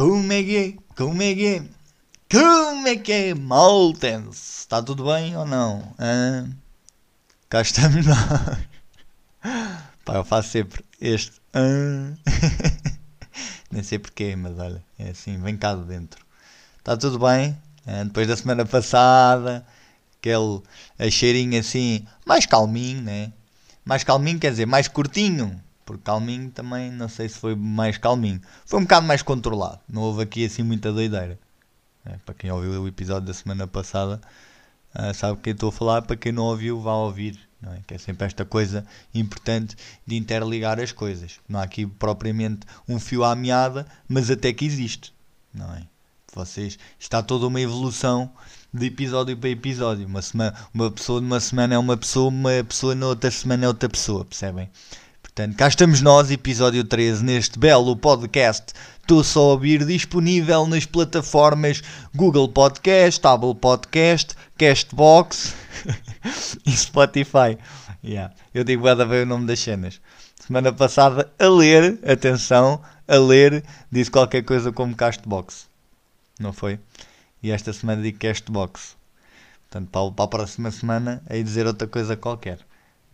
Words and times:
Como 0.00 0.32
é 0.32 0.42
que 0.42 0.56
é? 0.56 0.94
Como 0.96 1.22
é 1.22 1.34
que 1.34 1.46
é? 1.46 1.62
Como 2.30 2.88
é 2.88 2.96
que 2.96 3.12
é, 3.12 3.34
Maltens? 3.34 4.60
Está 4.60 4.82
tudo 4.82 5.04
bem 5.04 5.36
ou 5.36 5.44
não? 5.44 5.94
Ah, 5.98 6.46
cá 7.50 7.60
estamos 7.60 8.06
nós. 8.06 8.16
Pá, 10.02 10.14
eu 10.14 10.24
faço 10.24 10.48
sempre 10.48 10.82
este. 10.98 11.32
Ah. 11.52 12.14
Nem 13.70 13.82
sei 13.82 13.98
porquê, 13.98 14.34
mas 14.36 14.58
olha, 14.58 14.82
é 14.98 15.10
assim, 15.10 15.38
vem 15.38 15.54
cá 15.54 15.74
de 15.74 15.84
dentro. 15.84 16.24
Está 16.78 16.96
tudo 16.96 17.18
bem? 17.18 17.54
Ah, 17.86 18.02
depois 18.04 18.26
da 18.26 18.38
semana 18.38 18.64
passada, 18.64 19.66
aquele 20.18 20.62
cheirinho 21.10 21.60
assim, 21.60 22.06
mais 22.24 22.46
calminho, 22.46 23.02
né? 23.02 23.34
Mais 23.84 24.02
calminho 24.02 24.38
quer 24.38 24.52
dizer, 24.52 24.64
mais 24.64 24.88
curtinho. 24.88 25.62
Porque 25.90 26.04
calminho 26.04 26.48
também, 26.52 26.88
não 26.92 27.08
sei 27.08 27.28
se 27.28 27.36
foi 27.36 27.56
mais 27.56 27.98
calminho. 27.98 28.40
Foi 28.64 28.78
um 28.78 28.82
bocado 28.82 29.06
mais 29.08 29.22
controlado. 29.22 29.80
Não 29.88 30.02
houve 30.02 30.22
aqui 30.22 30.44
assim 30.44 30.62
muita 30.62 30.92
doideira. 30.92 31.36
É, 32.06 32.16
para 32.24 32.32
quem 32.32 32.48
ouviu 32.48 32.82
o 32.82 32.86
episódio 32.86 33.26
da 33.26 33.34
semana 33.34 33.66
passada, 33.66 34.20
uh, 34.94 35.12
sabe 35.12 35.32
o 35.32 35.36
que 35.36 35.50
estou 35.50 35.70
a 35.70 35.72
falar. 35.72 36.02
Para 36.02 36.14
quem 36.14 36.30
não 36.30 36.44
ouviu, 36.44 36.80
vá 36.80 36.94
ouvir. 36.94 37.40
Não 37.60 37.72
é? 37.72 37.80
Que 37.84 37.94
é 37.94 37.98
sempre 37.98 38.24
esta 38.24 38.44
coisa 38.44 38.86
importante 39.12 39.76
de 40.06 40.14
interligar 40.14 40.78
as 40.78 40.92
coisas. 40.92 41.40
Não 41.48 41.58
há 41.58 41.64
aqui 41.64 41.84
propriamente 41.84 42.60
um 42.88 43.00
fio 43.00 43.24
à 43.24 43.34
meada, 43.34 43.84
mas 44.08 44.30
até 44.30 44.52
que 44.52 44.64
existe. 44.64 45.12
Não 45.52 45.74
é? 45.74 45.82
Vocês, 46.32 46.78
está 47.00 47.20
toda 47.20 47.48
uma 47.48 47.60
evolução 47.60 48.30
de 48.72 48.86
episódio 48.86 49.36
para 49.36 49.50
episódio. 49.50 50.06
Uma, 50.06 50.22
semana, 50.22 50.54
uma 50.72 50.88
pessoa 50.88 51.20
numa 51.20 51.40
semana 51.40 51.74
é 51.74 51.78
uma 51.78 51.96
pessoa, 51.96 52.28
uma 52.28 52.62
pessoa 52.62 52.94
na 52.94 53.08
outra 53.08 53.28
semana 53.28 53.64
é 53.64 53.68
outra 53.68 53.88
pessoa, 53.88 54.24
percebem? 54.24 54.70
Portanto, 55.32 55.56
cá 55.56 55.68
estamos 55.68 56.02
nós, 56.02 56.28
episódio 56.28 56.82
13, 56.82 57.24
neste 57.24 57.56
belo 57.56 57.96
podcast. 57.96 58.72
Estou 59.00 59.22
só 59.22 59.40
a 59.40 59.52
ouvir 59.52 59.86
disponível 59.86 60.66
nas 60.66 60.84
plataformas 60.84 61.82
Google 62.12 62.48
Podcast, 62.48 63.24
Apple 63.24 63.54
Podcast, 63.54 64.34
Castbox 64.58 65.54
e 66.66 66.72
Spotify. 66.72 67.56
Yeah. 68.02 68.34
Eu 68.52 68.64
digo 68.64 68.88
a 68.88 68.94
ver 68.96 69.24
o 69.24 69.28
nome 69.28 69.46
das 69.46 69.60
cenas. 69.60 70.00
Semana 70.44 70.72
passada, 70.72 71.32
a 71.38 71.48
ler, 71.48 72.00
atenção, 72.04 72.82
a 73.06 73.16
ler, 73.16 73.62
disse 73.90 74.10
qualquer 74.10 74.42
coisa 74.42 74.72
como 74.72 74.96
Castbox. 74.96 75.68
Não 76.40 76.52
foi? 76.52 76.80
E 77.40 77.52
esta 77.52 77.72
semana 77.72 78.02
digo 78.02 78.18
Castbox. 78.18 78.96
Portanto, 79.70 80.12
para 80.12 80.24
a 80.24 80.28
próxima 80.28 80.72
semana, 80.72 81.22
aí 81.30 81.44
dizer 81.44 81.68
outra 81.68 81.86
coisa 81.86 82.16
qualquer. 82.16 82.58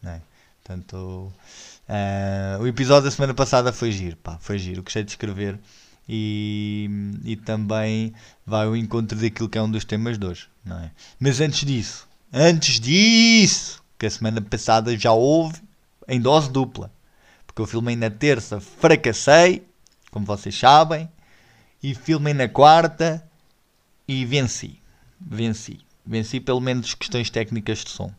Não 0.02 0.12
é? 0.12 0.22
Portanto, 0.64 1.32
Uh, 1.88 2.62
o 2.62 2.66
episódio 2.66 3.04
da 3.04 3.10
semana 3.10 3.32
passada 3.32 3.72
foi 3.72 3.92
giro, 3.92 4.16
pá, 4.16 4.38
foi 4.40 4.58
giro, 4.58 4.82
gostei 4.82 5.04
de 5.04 5.12
escrever 5.12 5.58
e, 6.08 6.90
e 7.24 7.36
também 7.36 8.12
vai 8.44 8.66
ao 8.66 8.76
encontro 8.76 9.16
daquilo 9.16 9.48
que 9.48 9.56
é 9.56 9.62
um 9.62 9.70
dos 9.70 9.84
temas 9.84 10.18
de 10.18 10.26
hoje, 10.26 10.48
não 10.64 10.78
é? 10.78 10.90
Mas 11.18 11.40
antes 11.40 11.64
disso, 11.64 12.08
antes 12.32 12.80
disso, 12.80 13.82
que 13.98 14.06
a 14.06 14.10
semana 14.10 14.40
passada 14.40 14.96
já 14.96 15.12
houve 15.12 15.60
em 16.08 16.20
dose 16.20 16.50
dupla, 16.50 16.90
porque 17.46 17.62
eu 17.62 17.66
filmei 17.66 17.94
na 17.94 18.10
terça, 18.10 18.60
fracassei, 18.60 19.64
como 20.10 20.26
vocês 20.26 20.58
sabem, 20.58 21.08
e 21.82 21.94
filmei 21.94 22.34
na 22.34 22.48
quarta 22.48 23.24
e 24.08 24.24
venci, 24.24 24.80
venci, 25.20 25.78
venci 26.04 26.40
pelo 26.40 26.60
menos 26.60 26.94
questões 26.94 27.30
técnicas 27.30 27.78
de 27.78 27.90
som. 27.90 28.12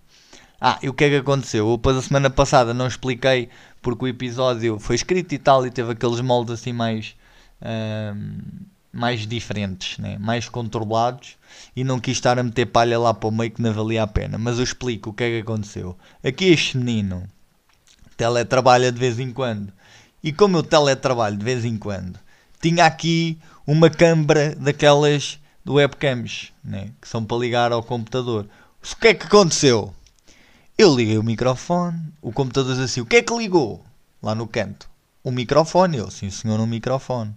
Ah, 0.59 0.79
e 0.81 0.89
o 0.89 0.93
que 0.93 1.03
é 1.05 1.09
que 1.09 1.15
aconteceu? 1.17 1.69
Eu, 1.69 1.77
depois 1.77 1.97
a 1.97 2.01
semana 2.01 2.29
passada 2.29 2.73
não 2.73 2.87
expliquei 2.87 3.49
porque 3.81 4.05
o 4.05 4.07
episódio 4.07 4.79
foi 4.79 4.95
escrito 4.95 5.33
e 5.33 5.37
tal 5.37 5.65
e 5.65 5.71
teve 5.71 5.91
aqueles 5.91 6.19
moldes 6.21 6.53
assim 6.53 6.73
mais. 6.73 7.15
Mais 8.93 9.27
diferentes, 9.27 9.99
né? 9.99 10.17
mais 10.17 10.49
controlados 10.49 11.37
e 11.75 11.83
não 11.83 11.99
quis 11.99 12.17
estar 12.17 12.39
a 12.39 12.43
meter 12.43 12.65
palha 12.65 12.97
lá 12.97 13.13
para 13.13 13.29
o 13.29 13.31
meio 13.31 13.51
que 13.51 13.61
não 13.61 13.71
valia 13.71 14.01
a 14.01 14.07
pena. 14.07 14.37
Mas 14.39 14.57
eu 14.57 14.63
explico 14.63 15.09
o 15.09 15.13
que 15.13 15.23
é 15.23 15.29
que 15.29 15.41
aconteceu. 15.41 15.95
Aqui 16.23 16.45
este 16.45 16.77
menino 16.77 17.27
teletrabalha 18.15 18.91
de 18.91 18.99
vez 18.99 19.19
em 19.19 19.31
quando 19.31 19.71
e 20.23 20.33
como 20.33 20.57
eu 20.57 20.63
teletrabalho 20.63 21.37
de 21.37 21.45
vez 21.45 21.63
em 21.63 21.77
quando, 21.77 22.19
tinha 22.59 22.85
aqui 22.85 23.37
uma 23.65 23.89
câmara 23.89 24.55
daquelas 24.55 25.39
do 25.63 25.75
webcams 25.75 26.51
né? 26.63 26.91
que 26.99 27.07
são 27.07 27.23
para 27.23 27.37
ligar 27.37 27.71
ao 27.71 27.83
computador. 27.83 28.47
O 28.81 28.95
que 28.95 29.09
é 29.09 29.13
que 29.13 29.25
aconteceu? 29.25 29.93
Eu 30.77 30.95
liguei 30.95 31.17
o 31.17 31.23
microfone, 31.23 31.99
o 32.21 32.31
computador 32.31 32.75
diz 32.75 32.83
assim: 32.83 33.01
o 33.01 33.05
que 33.05 33.15
é 33.15 33.21
que 33.23 33.35
ligou? 33.35 33.83
Lá 34.21 34.35
no 34.35 34.45
canto. 34.47 34.87
O 35.23 35.31
microfone. 35.31 35.97
Eu, 35.97 36.11
sim 36.11 36.29
senhor, 36.29 36.59
um 36.59 36.67
microfone. 36.67 37.33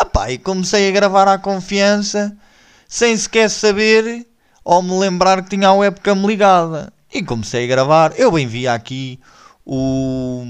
Ah 0.00 0.06
pá, 0.06 0.30
e 0.30 0.38
comecei 0.38 0.88
a 0.88 0.92
gravar 0.92 1.28
à 1.28 1.36
confiança, 1.36 2.34
sem 2.88 3.14
sequer 3.14 3.50
saber 3.50 4.26
ou 4.64 4.82
me 4.82 4.98
lembrar 4.98 5.42
que 5.42 5.50
tinha 5.50 5.68
a 5.68 5.74
webcam 5.74 6.26
ligada. 6.26 6.90
E 7.12 7.22
comecei 7.22 7.64
a 7.64 7.68
gravar. 7.68 8.14
Eu 8.18 8.38
envia 8.38 8.72
aqui 8.72 9.20
o, 9.66 10.42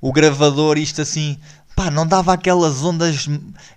o 0.00 0.12
gravador, 0.12 0.78
isto 0.78 1.02
assim, 1.02 1.38
pá, 1.76 1.90
não 1.90 2.06
dava 2.06 2.32
aquelas 2.32 2.82
ondas 2.82 3.28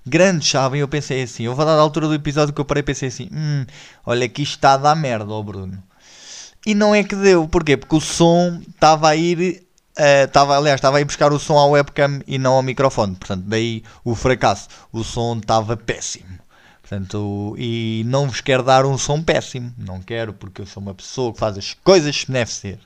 grandes, 0.06 0.50
sabem? 0.50 0.80
Eu 0.80 0.88
pensei 0.88 1.24
assim, 1.24 1.44
eu 1.44 1.54
vou 1.54 1.66
dar 1.66 1.74
a 1.74 1.82
altura 1.82 2.08
do 2.08 2.14
episódio 2.14 2.54
que 2.54 2.62
eu 2.62 2.66
parei 2.66 2.82
pensei 2.82 3.10
assim, 3.10 3.30
hum, 3.30 3.66
olha 4.06 4.30
que 4.30 4.42
isto 4.42 4.56
está 4.56 4.74
a 4.74 4.78
dar 4.78 4.96
merda, 4.96 5.34
ó 5.34 5.44
Bruno. 5.44 5.84
E 6.68 6.76
não 6.76 6.94
é 6.94 7.02
que 7.02 7.16
deu. 7.16 7.48
Porquê? 7.48 7.78
Porque 7.78 7.96
o 7.96 8.02
som 8.02 8.62
estava 8.68 9.08
a 9.08 9.16
ir. 9.16 9.64
Uh, 9.98 10.52
aliás, 10.52 10.76
estava 10.76 10.98
a 10.98 11.02
ir 11.02 11.06
buscar 11.06 11.32
o 11.32 11.40
som 11.40 11.58
à 11.58 11.66
webcam 11.66 12.20
e 12.28 12.38
não 12.38 12.56
ao 12.56 12.62
microfone. 12.62 13.16
Portanto, 13.16 13.46
daí 13.48 13.84
o 14.04 14.14
fracasso. 14.14 14.68
O 14.92 15.02
som 15.02 15.38
estava 15.38 15.78
péssimo. 15.78 16.38
Portanto, 16.82 17.56
e 17.58 18.04
não 18.06 18.28
vos 18.28 18.42
quero 18.42 18.64
dar 18.64 18.86
um 18.86 18.98
som 18.98 19.24
péssimo. 19.24 19.74
Não 19.78 20.02
quero, 20.02 20.34
porque 20.34 20.60
eu 20.60 20.66
sou 20.66 20.84
uma 20.84 20.94
pessoa 20.94 21.32
que 21.32 21.40
faz 21.40 21.58
as 21.58 21.74
coisas 21.74 22.26
que 22.26 22.34
deve 22.34 22.52
ser. 22.52 22.80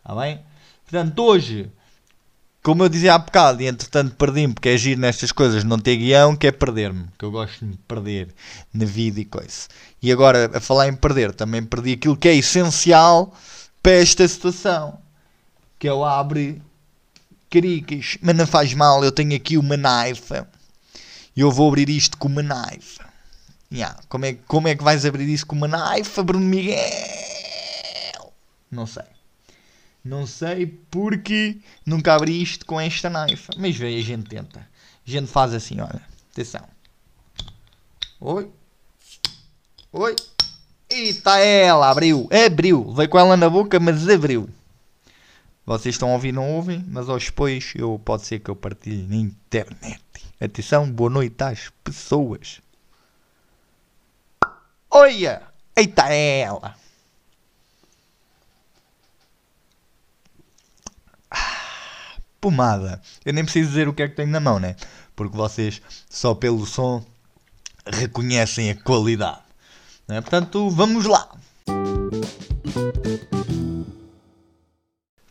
Está 0.00 0.20
bem? 0.20 0.40
Portanto, 0.84 1.22
hoje 1.22 1.70
como 2.62 2.84
eu 2.84 2.88
dizia 2.88 3.14
há 3.14 3.18
bocado, 3.18 3.60
e 3.60 3.66
entretanto 3.66 4.14
perdi-me, 4.14 4.54
porque 4.54 4.68
é 4.68 4.76
giro 4.76 5.00
nestas 5.00 5.32
coisas, 5.32 5.64
não 5.64 5.78
ter 5.78 5.96
guião, 5.96 6.36
que 6.36 6.46
é 6.46 6.52
perder-me, 6.52 7.06
que 7.18 7.24
eu 7.24 7.30
gosto 7.30 7.64
de 7.66 7.76
perder 7.78 8.28
na 8.72 8.84
vida 8.84 9.20
e 9.20 9.24
coisa. 9.24 9.66
E 10.00 10.12
agora, 10.12 10.50
a 10.54 10.60
falar 10.60 10.88
em 10.88 10.94
perder, 10.94 11.34
também 11.34 11.64
perdi 11.64 11.92
aquilo 11.94 12.16
que 12.16 12.28
é 12.28 12.36
essencial 12.36 13.34
para 13.82 13.92
esta 13.92 14.26
situação, 14.28 14.98
que 15.78 15.88
é 15.88 15.92
o 15.92 16.04
abre 16.04 16.62
caricas, 17.50 18.16
mas 18.22 18.36
não 18.36 18.46
faz 18.46 18.72
mal, 18.74 19.02
eu 19.04 19.10
tenho 19.10 19.34
aqui 19.34 19.58
uma 19.58 19.76
naifa, 19.76 20.48
e 21.34 21.40
eu 21.40 21.50
vou 21.50 21.68
abrir 21.68 21.90
isto 21.90 22.16
com 22.16 22.28
uma 22.28 22.42
naifa. 22.42 23.10
Yeah. 23.72 23.98
Como, 24.08 24.26
é, 24.26 24.34
como 24.34 24.68
é 24.68 24.76
que 24.76 24.84
vais 24.84 25.04
abrir 25.04 25.28
isso 25.28 25.46
com 25.46 25.56
uma 25.56 25.66
naifa, 25.66 26.22
Bruno 26.22 26.44
Miguel? 26.44 26.78
Não 28.70 28.86
sei. 28.86 29.11
Não 30.04 30.26
sei 30.26 30.66
porque 30.66 31.58
nunca 31.86 32.14
abri 32.14 32.42
isto 32.42 32.66
com 32.66 32.80
esta 32.80 33.08
naifa. 33.08 33.52
Mas 33.56 33.76
veio, 33.76 33.98
a 33.98 34.02
gente 34.02 34.28
tenta. 34.28 34.60
A 34.60 35.10
gente 35.10 35.28
faz 35.28 35.54
assim, 35.54 35.80
olha. 35.80 36.02
Atenção. 36.32 36.66
Oi. 38.20 38.50
Oi. 39.92 40.16
E 40.90 41.08
está 41.08 41.38
ela, 41.38 41.90
abriu. 41.90 42.28
Abriu. 42.46 42.92
Veio 42.92 43.08
com 43.08 43.18
ela 43.18 43.36
na 43.36 43.48
boca, 43.48 43.78
mas 43.78 44.08
abriu. 44.08 44.48
Vocês 45.64 45.94
estão 45.94 46.10
a 46.10 46.14
ouvir, 46.14 46.32
não 46.32 46.50
ouvem, 46.50 46.84
mas 46.88 47.08
aos 47.08 47.26
depois 47.26 47.72
eu, 47.76 48.00
pode 48.04 48.26
ser 48.26 48.40
que 48.40 48.50
eu 48.50 48.56
partilhe 48.56 49.06
na 49.06 49.16
internet. 49.16 50.02
Atenção, 50.40 50.90
boa 50.90 51.08
noite 51.08 51.40
às 51.44 51.70
pessoas. 51.84 52.60
Olha! 54.90 55.42
Eita 55.76 56.12
ela! 56.12 56.81
Pomada. 62.42 63.00
Eu 63.24 63.32
nem 63.32 63.44
preciso 63.44 63.68
dizer 63.68 63.88
o 63.88 63.94
que 63.94 64.02
é 64.02 64.08
que 64.08 64.16
tenho 64.16 64.28
na 64.28 64.40
mão, 64.40 64.58
né? 64.58 64.74
Porque 65.14 65.36
vocês, 65.36 65.80
só 66.10 66.34
pelo 66.34 66.66
som, 66.66 67.02
reconhecem 67.86 68.68
a 68.68 68.74
qualidade. 68.74 69.40
Né? 70.08 70.20
Portanto, 70.20 70.68
vamos 70.68 71.06
lá. 71.06 71.30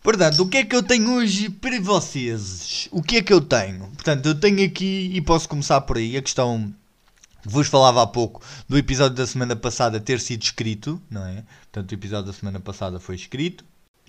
Portanto, 0.02 0.40
o 0.42 0.48
que 0.48 0.58
é 0.58 0.66
que 0.66 0.75
eu 0.75 0.81
tenho 0.81 1.13
hoje 1.13 1.50
para 1.50 1.80
vocês? 1.81 2.88
O 2.92 3.04
que 3.04 3.18
é 3.18 3.22
que 3.22 3.34
eu 3.34 3.42
tenho? 3.42 3.88
Portanto, 3.90 4.25
eu 4.25 4.40
tenho 4.40 4.66
aqui, 4.66 5.12
e 5.14 5.22
posso 5.22 5.48
começar 5.48 5.81
por 5.81 5.98
aí, 5.98 6.16
a 6.16 6.22
questão 6.22 6.74
vos 7.44 7.68
falava 7.68 8.04
há 8.04 8.07
pouco 8.07 8.42
do 8.69 8.78
episódio 8.78 9.18
da 9.18 9.28
semana 9.28 9.56
passada 9.56 10.00
ter 10.00 10.19
sido 10.19 10.44
escrito, 10.44 11.02
não 11.10 11.25
é? 11.25 11.44
Portanto, 11.64 11.92
o 11.92 11.96
episódio 11.96 12.31
da 12.31 12.34
semana 12.34 12.60
passada 12.60 13.00
foi 13.00 13.16
escrito. 13.16 13.66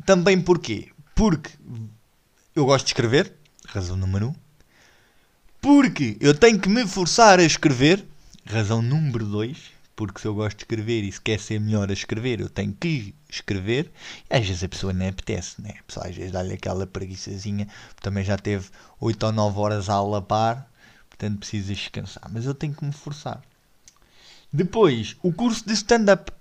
Também 0.07 0.41
porquê? 0.41 0.91
Porque 1.15 1.51
eu 2.55 2.67
gosto 2.67 2.85
de 2.85 2.91
escrever, 2.91 3.33
razão 3.67 3.97
número 3.97 4.29
1. 4.29 4.29
Um. 4.31 4.35
Porque 5.61 6.17
eu 6.21 6.35
tenho 6.35 6.59
que 6.59 6.69
me 6.69 6.87
forçar 6.87 7.39
a 7.39 7.45
escrever, 7.45 8.05
razão 8.45 8.83
número 8.83 9.25
2. 9.25 9.83
Porque 9.95 10.21
se 10.21 10.27
eu 10.27 10.35
gosto 10.35 10.57
de 10.57 10.65
escrever 10.65 11.05
e 11.05 11.13
se 11.13 11.21
quer 11.21 11.39
ser 11.39 11.61
melhor 11.61 11.89
a 11.89 11.93
escrever, 11.93 12.41
eu 12.41 12.49
tenho 12.49 12.73
que 12.73 13.15
escrever. 13.29 13.91
E 14.29 14.35
às 14.35 14.47
vezes 14.47 14.65
a 14.65 14.69
pessoa 14.69 14.93
nem 14.93 15.09
apetece, 15.09 15.61
né? 15.63 15.75
A 15.79 15.83
pessoa 15.85 16.09
às 16.09 16.17
vezes 16.17 16.33
dá-lhe 16.33 16.55
aquela 16.55 16.87
preguiçazinha. 16.87 17.69
Também 18.01 18.25
já 18.25 18.37
teve 18.37 18.69
8 19.01 19.27
ou 19.27 19.33
9 19.33 19.59
horas 19.61 19.89
a 19.89 19.95
alapar. 19.95 20.67
Portanto, 21.09 21.39
precisas 21.39 21.77
descansar. 21.77 22.29
Mas 22.33 22.47
eu 22.47 22.55
tenho 22.55 22.75
que 22.75 22.85
me 22.85 22.93
forçar. 22.93 23.43
Depois, 24.53 25.17
o 25.23 25.33
curso 25.33 25.67
de 25.67 25.75
stand-up. 25.75 26.33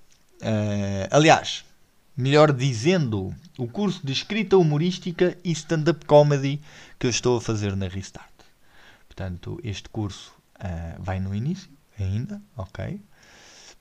Uh, 0.41 1.07
aliás, 1.11 1.63
melhor 2.15 2.51
dizendo, 2.51 3.33
o 3.57 3.67
curso 3.67 4.05
de 4.05 4.11
escrita 4.11 4.57
humorística 4.57 5.37
e 5.43 5.51
stand-up 5.51 6.05
comedy 6.05 6.61
que 6.99 7.07
eu 7.07 7.09
estou 7.09 7.37
a 7.37 7.41
fazer 7.41 7.75
na 7.75 7.87
Restart. 7.87 8.29
Portanto, 9.07 9.59
este 9.63 9.89
curso 9.89 10.33
uh, 10.57 11.01
vai 11.01 11.19
no 11.19 11.33
início 11.35 11.69
ainda, 11.99 12.41
ok? 12.55 13.01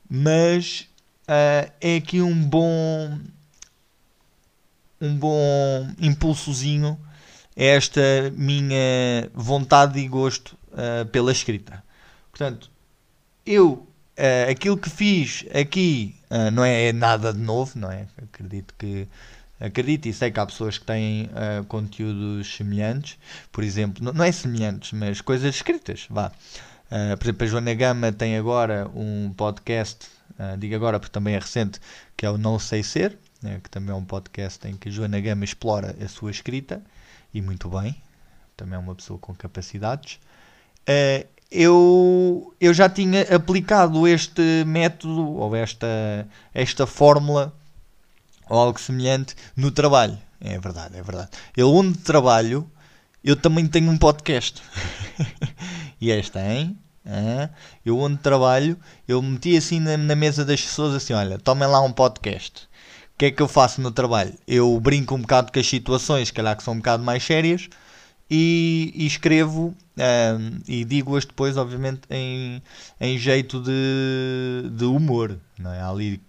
Mas 0.09 0.89
uh, 1.29 1.71
é 1.81 1.97
aqui 1.97 2.21
um 2.21 2.45
bom 2.49 3.19
um 5.01 5.17
bom 5.17 5.95
impulsozinho 5.99 6.99
esta 7.57 8.31
minha 8.37 9.31
vontade 9.33 9.99
e 9.99 10.07
gosto 10.07 10.59
uh, 10.73 11.07
pela 11.07 11.33
escrita. 11.33 11.83
Portanto, 12.31 12.71
eu 13.47 13.87
aquilo 14.51 14.77
que 14.77 14.91
fiz 14.91 15.47
aqui 15.55 16.20
uh, 16.31 16.51
não 16.53 16.65
é 16.65 16.93
nada 16.93 17.33
de 17.33 17.41
novo, 17.41 17.79
não 17.79 17.91
é? 17.91 18.07
Acredito 18.23 18.75
que 18.79 19.09
acredito 19.61 20.07
e 20.07 20.13
sei 20.13 20.31
que 20.31 20.41
há 20.41 20.47
pessoas 20.47 20.79
que 20.79 20.87
têm 20.87 21.27
uh, 21.27 21.65
conteúdos 21.67 22.57
semelhantes, 22.57 23.19
por 23.53 23.63
exemplo, 23.63 24.03
não, 24.03 24.13
não, 24.13 24.25
é 24.25 24.33
semelhantes, 24.33 24.93
mas 24.93 25.21
coisas 25.21 25.55
escritas, 25.55 26.07
vá. 26.09 26.33
Uh, 26.91 27.17
por 27.19 27.27
exemplo, 27.27 27.45
a 27.45 27.47
Joana 27.47 27.75
Gama 27.75 28.13
tem 28.13 28.37
agora 28.37 28.91
um 28.95 29.33
podcast, 29.37 30.07
uh, 30.31 30.57
digo 30.57 30.75
agora 30.75 30.99
porque 30.99 31.13
também 31.13 31.35
é 31.35 31.39
recente, 31.39 31.79
que 32.17 32.25
é 32.25 32.31
o 32.31 32.39
Não 32.39 32.59
Sei 32.59 32.83
Ser, 32.83 33.19
né, 33.43 33.61
que 33.63 33.71
também 33.71 33.91
é 33.91 33.95
um 33.95 34.05
podcast 34.05 34.67
em 34.67 34.77
que 34.77 34.89
a 34.89 34.93
Joana 34.93 35.21
Gama 35.21 35.45
explora 35.45 35.95
a 36.03 36.09
sua 36.09 36.31
escrita, 36.31 36.83
e 37.33 37.41
muito 37.41 37.69
bem, 37.69 37.95
também 38.57 38.75
é 38.75 38.79
uma 38.79 38.95
pessoa 38.95 39.19
com 39.19 39.35
capacidades. 39.35 40.19
Eu, 41.51 42.55
eu 42.61 42.73
já 42.73 42.89
tinha 42.89 43.23
aplicado 43.35 44.07
este 44.07 44.65
método 44.65 45.37
ou 45.37 45.57
esta, 45.57 46.29
esta 46.55 46.87
fórmula 46.87 47.53
ou 48.49 48.59
algo 48.59 48.81
semelhante 48.81 49.35
no 49.57 49.71
trabalho. 49.71 50.19
É 50.41 50.59
verdade, 50.59 50.97
é 50.97 51.03
verdade. 51.03 51.31
Eu 51.57 51.73
onde 51.73 51.99
trabalho, 51.99 52.71
eu 53.23 53.37
também 53.37 53.67
tenho 53.67 53.91
um 53.91 53.99
podcast. 53.99 54.63
e 56.01 56.11
este 56.11 56.33
tem. 56.33 56.79
eu 57.85 57.99
onde 57.99 58.19
trabalho, 58.19 58.79
eu 59.07 59.21
meti 59.21 59.57
assim 59.57 59.81
na, 59.81 59.97
na, 59.97 60.15
mesa 60.15 60.45
das 60.45 60.61
pessoas 60.61 60.95
assim, 60.95 61.13
olha, 61.13 61.39
tomem 61.39 61.69
lá 61.69 61.81
um 61.81 61.93
podcast. 61.93 62.69
O 63.15 63.19
que 63.19 63.27
é 63.27 63.31
que 63.31 63.43
eu 63.43 63.49
faço 63.49 63.81
no 63.81 63.91
trabalho? 63.91 64.33
Eu 64.47 64.79
brinco 64.81 65.15
um 65.15 65.21
bocado 65.21 65.53
com 65.53 65.59
as 65.59 65.67
situações, 65.67 66.31
calhar 66.31 66.57
que 66.57 66.63
são 66.63 66.75
um 66.75 66.79
bocado 66.79 67.03
mais 67.03 67.23
sérias, 67.23 67.69
e, 68.31 68.93
e 68.95 69.07
escrevo 69.07 69.75
um, 69.97 70.61
e 70.69 70.85
digo-as 70.85 71.25
depois, 71.25 71.57
obviamente, 71.57 72.03
em, 72.09 72.63
em 73.01 73.19
jeito 73.19 73.61
de, 73.61 74.71
de 74.71 74.85
humor. 74.85 75.39
Não 75.59 75.73
é? 75.73 75.81
Há 75.81 75.89
ali 75.89 76.21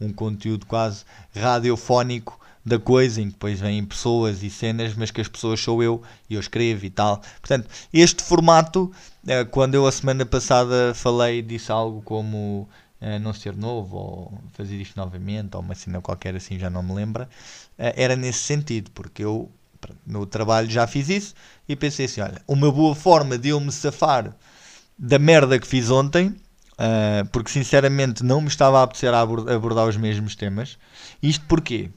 um 0.00 0.12
conteúdo 0.12 0.64
quase 0.66 1.04
radiofónico 1.34 2.38
da 2.64 2.78
coisa, 2.78 3.20
em 3.20 3.26
que 3.26 3.32
depois 3.32 3.60
vêm 3.60 3.84
pessoas 3.84 4.42
e 4.42 4.50
cenas, 4.50 4.94
mas 4.94 5.10
que 5.10 5.20
as 5.20 5.28
pessoas 5.28 5.60
sou 5.60 5.82
eu 5.82 6.02
e 6.28 6.34
eu 6.34 6.40
escrevo 6.40 6.84
e 6.84 6.90
tal. 6.90 7.20
Portanto, 7.40 7.68
este 7.92 8.22
formato, 8.22 8.92
eh, 9.26 9.44
quando 9.44 9.74
eu 9.74 9.86
a 9.86 9.92
semana 9.92 10.26
passada 10.26 10.92
falei, 10.94 11.40
disse 11.42 11.72
algo 11.72 12.02
como 12.02 12.68
eh, 13.00 13.18
não 13.18 13.32
ser 13.32 13.56
novo 13.56 13.96
ou 13.96 14.38
fazer 14.52 14.76
isto 14.76 14.96
novamente 14.96 15.56
ou 15.56 15.62
uma 15.62 15.74
cena 15.74 16.00
qualquer 16.00 16.36
assim, 16.36 16.58
já 16.58 16.68
não 16.68 16.82
me 16.82 16.92
lembra, 16.92 17.28
eh, 17.78 17.94
era 17.96 18.14
nesse 18.16 18.40
sentido, 18.40 18.90
porque 18.92 19.24
eu 19.24 19.50
no 20.06 20.26
trabalho 20.26 20.70
já 20.70 20.86
fiz 20.86 21.08
isso 21.08 21.34
e 21.68 21.76
pensei 21.76 22.06
assim: 22.06 22.20
olha, 22.20 22.40
uma 22.46 22.70
boa 22.70 22.94
forma 22.94 23.38
de 23.38 23.50
eu 23.50 23.60
me 23.60 23.72
safar 23.72 24.34
da 24.98 25.18
merda 25.18 25.58
que 25.58 25.66
fiz 25.66 25.90
ontem, 25.90 26.28
uh, 26.28 27.26
porque 27.32 27.50
sinceramente 27.50 28.24
não 28.24 28.40
me 28.40 28.48
estava 28.48 28.80
a 28.80 28.82
apetecer 28.82 29.12
a 29.14 29.20
abordar 29.20 29.86
os 29.86 29.96
mesmos 29.96 30.34
temas. 30.34 30.78
Isto 31.22 31.44
porquê? 31.46 31.90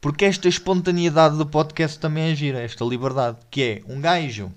Porque 0.00 0.26
esta 0.26 0.48
espontaneidade 0.48 1.38
do 1.38 1.46
podcast 1.46 1.98
também 1.98 2.30
é 2.30 2.34
gira, 2.34 2.60
esta 2.60 2.84
liberdade, 2.84 3.38
que 3.50 3.62
é 3.62 3.82
um 3.90 4.00
gajo 4.00 4.52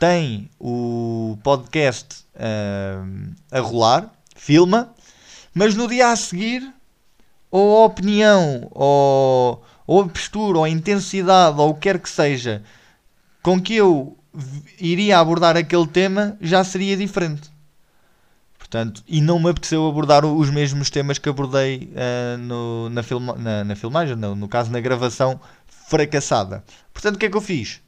tem 0.00 0.50
o 0.58 1.36
podcast 1.42 2.24
uh, 2.34 3.34
a 3.52 3.60
rolar, 3.60 4.10
filma, 4.34 4.94
mas 5.52 5.74
no 5.74 5.86
dia 5.86 6.10
a 6.10 6.16
seguir, 6.16 6.72
ou 7.50 7.82
a 7.82 7.84
opinião, 7.84 8.66
ou 8.70 9.62
ou 9.90 10.02
a 10.02 10.08
postura, 10.08 10.58
ou 10.58 10.62
a 10.62 10.68
intensidade, 10.68 11.58
ou 11.58 11.70
o 11.70 11.74
que 11.74 11.80
quer 11.80 11.98
que 11.98 12.08
seja, 12.08 12.62
com 13.42 13.60
que 13.60 13.74
eu 13.74 14.16
iria 14.78 15.18
abordar 15.18 15.56
aquele 15.56 15.88
tema, 15.88 16.36
já 16.40 16.62
seria 16.62 16.96
diferente. 16.96 17.50
Portanto, 18.56 19.02
e 19.08 19.20
não 19.20 19.40
me 19.40 19.50
apeteceu 19.50 19.84
abordar 19.88 20.24
os 20.24 20.48
mesmos 20.48 20.90
temas 20.90 21.18
que 21.18 21.28
abordei 21.28 21.92
uh, 21.92 22.38
no, 22.38 22.88
na, 22.88 23.02
filma, 23.02 23.34
na, 23.34 23.64
na 23.64 23.74
filmagem, 23.74 24.14
no, 24.14 24.36
no 24.36 24.48
caso 24.48 24.70
na 24.70 24.78
gravação 24.78 25.40
fracassada. 25.66 26.62
Portanto, 26.94 27.16
o 27.16 27.18
que 27.18 27.26
é 27.26 27.28
que 27.28 27.36
eu 27.36 27.40
fiz? 27.40 27.80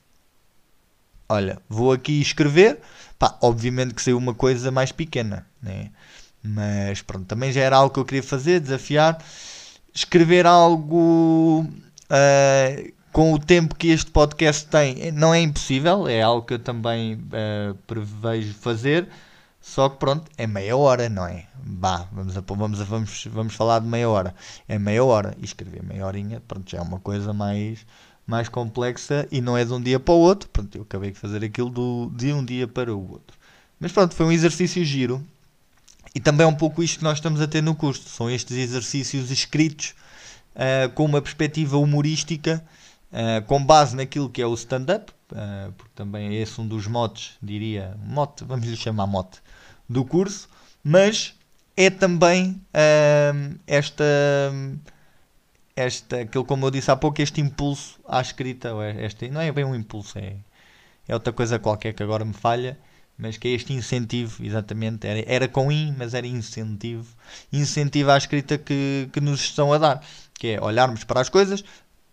Olha, 1.28 1.62
vou 1.68 1.92
aqui 1.92 2.20
escrever. 2.20 2.80
Pá, 3.16 3.38
obviamente 3.40 3.94
que 3.94 4.02
saiu 4.02 4.18
uma 4.18 4.34
coisa 4.34 4.72
mais 4.72 4.90
pequena, 4.90 5.46
né? 5.62 5.90
Mas 6.42 7.00
pronto, 7.00 7.26
também 7.26 7.52
já 7.52 7.60
era 7.60 7.76
algo 7.76 7.94
que 7.94 8.00
eu 8.00 8.04
queria 8.04 8.24
fazer, 8.24 8.58
desafiar. 8.58 9.22
Escrever 9.94 10.46
algo 10.46 11.64
Uh, 12.12 12.92
com 13.10 13.32
o 13.32 13.38
tempo 13.38 13.74
que 13.74 13.88
este 13.88 14.10
podcast 14.10 14.66
tem, 14.66 15.10
não 15.12 15.32
é 15.32 15.40
impossível, 15.40 16.06
é 16.06 16.20
algo 16.20 16.46
que 16.46 16.54
eu 16.54 16.58
também 16.58 17.14
uh, 17.14 17.74
prevejo 17.86 18.52
fazer. 18.54 19.08
Só 19.62 19.88
que 19.88 19.96
pronto, 19.96 20.30
é 20.36 20.46
meia 20.46 20.76
hora, 20.76 21.08
não 21.08 21.24
é? 21.24 21.46
Bah, 21.64 22.08
vamos, 22.12 22.36
a, 22.36 22.40
vamos, 22.40 22.80
a, 22.80 22.84
vamos, 22.84 23.28
vamos 23.30 23.54
falar 23.54 23.78
de 23.78 23.86
meia 23.86 24.08
hora. 24.08 24.34
É 24.66 24.78
meia 24.78 25.04
hora. 25.04 25.36
E 25.38 25.44
escrever 25.44 25.84
meia 25.84 26.04
horinha, 26.04 26.42
pronto, 26.46 26.68
já 26.68 26.78
é 26.78 26.80
uma 26.80 26.98
coisa 26.98 27.32
mais, 27.32 27.86
mais 28.26 28.48
complexa 28.48 29.26
e 29.30 29.40
não 29.40 29.56
é 29.56 29.64
de 29.64 29.72
um 29.72 29.80
dia 29.80 30.00
para 30.00 30.14
o 30.14 30.18
outro. 30.18 30.48
Pronto, 30.48 30.76
eu 30.76 30.82
acabei 30.82 31.12
de 31.12 31.18
fazer 31.18 31.44
aquilo 31.44 31.70
do, 31.70 32.10
de 32.14 32.32
um 32.32 32.44
dia 32.44 32.66
para 32.66 32.92
o 32.92 33.10
outro. 33.10 33.36
Mas 33.78 33.92
pronto, 33.92 34.14
foi 34.14 34.26
um 34.26 34.32
exercício 34.32 34.84
giro. 34.84 35.24
E 36.14 36.18
também 36.18 36.44
é 36.44 36.48
um 36.48 36.54
pouco 36.54 36.82
isto 36.82 36.98
que 36.98 37.04
nós 37.04 37.18
estamos 37.18 37.40
a 37.40 37.46
ter 37.46 37.62
no 37.62 37.74
curso. 37.74 38.08
São 38.08 38.28
estes 38.28 38.56
exercícios 38.56 39.30
escritos 39.30 39.94
uh, 40.54 40.90
com 40.90 41.04
uma 41.04 41.20
perspectiva 41.20 41.76
humorística, 41.76 42.64
uh, 43.12 43.44
com 43.46 43.64
base 43.64 43.96
naquilo 43.96 44.28
que 44.28 44.42
é 44.42 44.46
o 44.46 44.54
stand-up, 44.54 45.12
uh, 45.32 45.72
porque 45.72 45.92
também 45.94 46.28
é 46.28 46.34
esse 46.34 46.60
um 46.60 46.66
dos 46.66 46.86
motes, 46.86 47.36
diria, 47.42 47.96
mote, 48.04 48.44
vamos 48.44 48.66
lhe 48.66 48.76
chamar 48.76 49.06
mote, 49.06 49.40
do 49.88 50.04
curso, 50.04 50.48
mas 50.82 51.34
é 51.76 51.90
também 51.90 52.60
esta, 53.66 54.04
esta, 55.74 56.20
aquilo 56.20 56.44
como 56.44 56.66
eu 56.66 56.70
disse 56.70 56.90
há 56.90 56.96
pouco, 56.96 57.20
este 57.20 57.40
impulso 57.40 57.98
à 58.06 58.20
escrita, 58.20 58.70
este, 58.98 59.28
não 59.28 59.40
é 59.40 59.50
bem 59.52 59.64
um 59.64 59.74
impulso, 59.74 60.18
é, 60.18 60.36
é 61.06 61.14
outra 61.14 61.32
coisa 61.32 61.58
qualquer 61.58 61.92
que 61.92 62.02
agora 62.02 62.24
me 62.24 62.32
falha, 62.32 62.78
mas 63.16 63.36
que 63.36 63.48
é 63.48 63.50
este 63.52 63.72
incentivo, 63.72 64.44
exatamente, 64.44 65.06
era, 65.06 65.24
era 65.26 65.48
com 65.48 65.70
in, 65.70 65.94
mas 65.96 66.14
era 66.14 66.26
incentivo, 66.26 67.14
incentivo 67.52 68.10
à 68.10 68.16
escrita 68.16 68.58
que, 68.58 69.08
que 69.12 69.20
nos 69.20 69.40
estão 69.40 69.72
a 69.72 69.78
dar 69.78 70.04
que 70.42 70.48
é 70.48 70.60
olharmos 70.60 71.04
para 71.04 71.20
as 71.20 71.28
coisas 71.28 71.62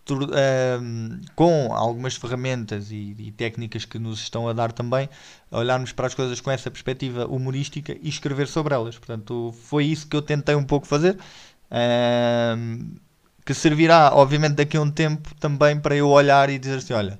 ehm, 0.08 1.20
com 1.34 1.74
algumas 1.74 2.14
ferramentas 2.14 2.92
e, 2.92 3.16
e, 3.18 3.32
técnicas 3.32 3.84
que 3.84 3.98
nos 3.98 4.20
estão 4.20 4.48
a 4.48 4.52
dar 4.52 4.70
também, 4.70 5.08
olharmos 5.50 5.90
para 5.90 6.06
as 6.06 6.14
coisas 6.14 6.40
com 6.40 6.48
essa 6.48 6.70
perspectiva 6.70 7.26
humorística 7.26 7.96
e 8.00 8.08
escrever 8.08 8.46
sobre 8.46 8.72
elas. 8.72 8.96
Portanto, 8.96 9.52
foi 9.64 9.86
isso 9.86 10.06
que 10.06 10.16
eu 10.16 10.22
tentei 10.22 10.54
um 10.54 10.62
pouco 10.62 10.86
fazer, 10.86 11.18
ehm, 11.72 12.92
que 13.44 13.52
servirá, 13.52 14.12
obviamente, 14.14 14.54
daqui 14.54 14.76
a 14.76 14.80
um 14.80 14.90
tempo 14.92 15.34
também 15.40 15.80
para 15.80 15.96
eu 15.96 16.08
olhar 16.08 16.50
e 16.50 16.58
dizer 16.58 16.78
assim: 16.78 16.92
olha. 16.92 17.18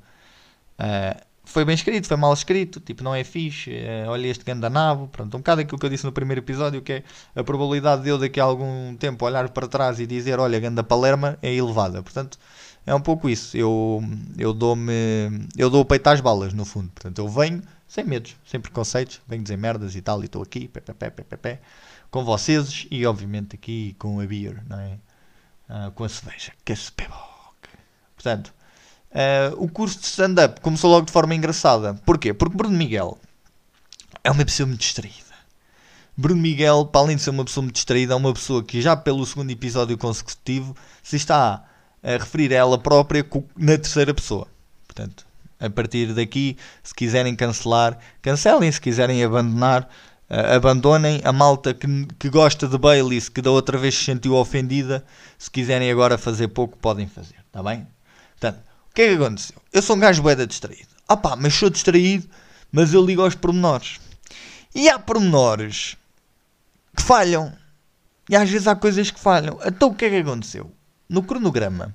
Uh, 0.79 1.30
foi 1.45 1.65
bem 1.65 1.75
escrito, 1.75 2.07
foi 2.07 2.17
mal 2.17 2.33
escrito, 2.33 2.81
tipo, 2.81 3.03
não 3.03 3.15
é 3.15 3.25
fixe, 3.25 3.75
é, 3.75 4.05
olha 4.07 4.29
este 4.29 4.45
gandanabo, 4.45 5.09
pronto, 5.09 5.37
um 5.37 5.41
bocado 5.41 5.63
aquilo 5.63 5.79
que 5.79 5.87
eu 5.87 5.91
disse 5.91 6.05
no 6.05 6.13
primeiro 6.13 6.41
episódio, 6.41 6.83
que 6.83 6.93
é 6.93 7.05
a 7.35 7.43
probabilidade 7.43 8.03
de 8.03 8.11
eu 8.11 8.19
daqui 8.19 8.39
a 8.39 8.45
algum 8.45 8.95
tempo 8.97 9.25
olhar 9.25 9.49
para 9.49 9.67
trás 9.67 9.99
e 9.99 10.07
dizer, 10.07 10.39
olha, 10.39 10.61
ganda 10.61 10.85
palerma, 10.85 11.39
é 11.43 11.53
elevada, 11.53 12.03
portanto, 12.03 12.39
é 12.87 12.95
um 12.95 13.01
pouco 13.01 13.29
isso, 13.29 13.57
eu, 13.57 14.03
eu 14.39 14.53
dou-me, 14.53 14.93
eu 15.57 15.69
dou 15.71 15.83
o 15.83 15.85
peito 15.85 16.07
às 16.09 16.21
balas, 16.21 16.53
no 16.53 16.65
fundo, 16.65 16.91
portanto, 16.91 17.19
eu 17.19 17.29
venho 17.29 17.63
sem 17.89 18.05
medos, 18.05 18.37
sem 18.45 18.61
preconceitos, 18.61 19.21
venho 19.27 19.43
dizer 19.43 19.57
merdas 19.57 19.97
e 19.97 20.01
tal, 20.01 20.23
e 20.23 20.27
estou 20.27 20.43
aqui, 20.43 20.69
pé, 20.69 20.81
pé, 20.81 20.93
pé, 20.93 21.11
pé, 21.11 21.23
pé, 21.25 21.37
pé, 21.37 21.61
com 22.11 22.25
vocês, 22.25 22.87
e 22.91 23.05
obviamente 23.07 23.57
aqui 23.57 23.97
com 23.99 24.21
a 24.21 24.27
beer, 24.27 24.63
não 24.69 24.79
é? 24.79 24.99
Ah, 25.69 25.93
com 25.95 26.03
a 26.03 26.09
cerveja, 26.09 26.53
que 26.65 26.73
é 26.73 26.77
Portanto, 28.17 28.53
Uh, 29.13 29.65
o 29.65 29.69
curso 29.69 29.99
de 29.99 30.07
stand-up 30.07 30.61
começou 30.61 30.91
logo 30.91 31.07
de 31.07 31.13
forma 31.13 31.35
engraçada. 31.35 31.95
Porquê? 32.07 32.33
Porque 32.33 32.57
Bruno 32.57 32.77
Miguel 32.77 33.19
é 34.23 34.31
uma 34.31 34.45
pessoa 34.45 34.67
muito 34.67 34.81
distraída. 34.81 35.31
Bruno 36.17 36.41
Miguel, 36.41 36.87
para 36.87 37.01
além 37.01 37.17
de 37.17 37.23
ser 37.23 37.31
uma 37.31 37.45
pessoa 37.45 37.63
muito 37.63 37.75
distraída, 37.77 38.13
é 38.13 38.17
uma 38.17 38.33
pessoa 38.33 38.63
que 38.63 38.81
já 38.81 38.95
pelo 38.97 39.25
segundo 39.25 39.51
episódio 39.51 39.97
consecutivo 39.97 40.77
se 41.03 41.17
está 41.17 41.65
a 42.03 42.11
referir 42.13 42.53
a 42.53 42.57
ela 42.57 42.79
própria 42.79 43.27
na 43.57 43.77
terceira 43.79 44.13
pessoa. 44.15 44.47
Portanto, 44.87 45.27
A 45.61 45.69
partir 45.69 46.15
daqui, 46.15 46.57
se 46.83 46.95
quiserem 46.95 47.37
cancelar, 47.37 47.99
cancelem. 48.23 48.73
Se 48.73 48.81
quiserem 48.81 49.23
abandonar, 49.23 49.83
uh, 50.31 50.57
abandonem. 50.57 51.21
A 51.23 51.33
malta 51.33 51.75
que, 51.75 51.87
que 52.19 52.31
gosta 52.31 52.67
de 52.67 52.79
Bailey, 52.79 53.21
que 53.21 53.43
da 53.43 53.51
outra 53.51 53.77
vez 53.77 53.95
se 53.95 54.05
sentiu 54.05 54.35
ofendida, 54.35 55.05
se 55.39 55.51
quiserem 55.51 55.91
agora 55.91 56.17
fazer 56.17 56.49
pouco, 56.49 56.79
podem 56.79 57.07
fazer. 57.07 57.37
Está 57.47 57.63
bem? 57.63 57.87
Portanto, 58.39 58.61
que 59.01 59.05
é 59.05 59.17
que 59.17 59.23
aconteceu? 59.23 59.57
Eu 59.73 59.83
sou 59.83 59.97
um 59.97 60.01
gajo 60.01 60.23
boeda 60.23 60.47
distraído. 60.47 60.89
Ah 61.09 61.17
pá, 61.17 61.35
mas 61.35 61.55
sou 61.55 61.71
distraído, 61.71 62.29
mas 62.71 62.93
eu 62.93 63.05
ligo 63.05 63.23
aos 63.23 63.35
pormenores. 63.35 63.99
E 64.75 64.89
há 64.89 64.99
pormenores 64.99 65.97
que 66.95 67.03
falham. 67.03 67.53
E 68.29 68.37
às 68.37 68.49
vezes 68.49 68.67
há 68.67 68.77
coisas 68.77 69.11
que 69.11 69.19
falham. 69.19 69.59
Então 69.65 69.89
o 69.89 69.95
que 69.95 70.05
é 70.05 70.11
que 70.11 70.17
aconteceu? 70.17 70.71
No 71.09 71.23
cronograma, 71.23 71.95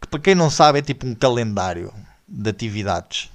que 0.00 0.08
para 0.08 0.20
quem 0.20 0.34
não 0.34 0.50
sabe 0.50 0.78
é 0.78 0.82
tipo 0.82 1.06
um 1.06 1.14
calendário 1.14 1.92
de 2.26 2.50
atividades. 2.50 3.30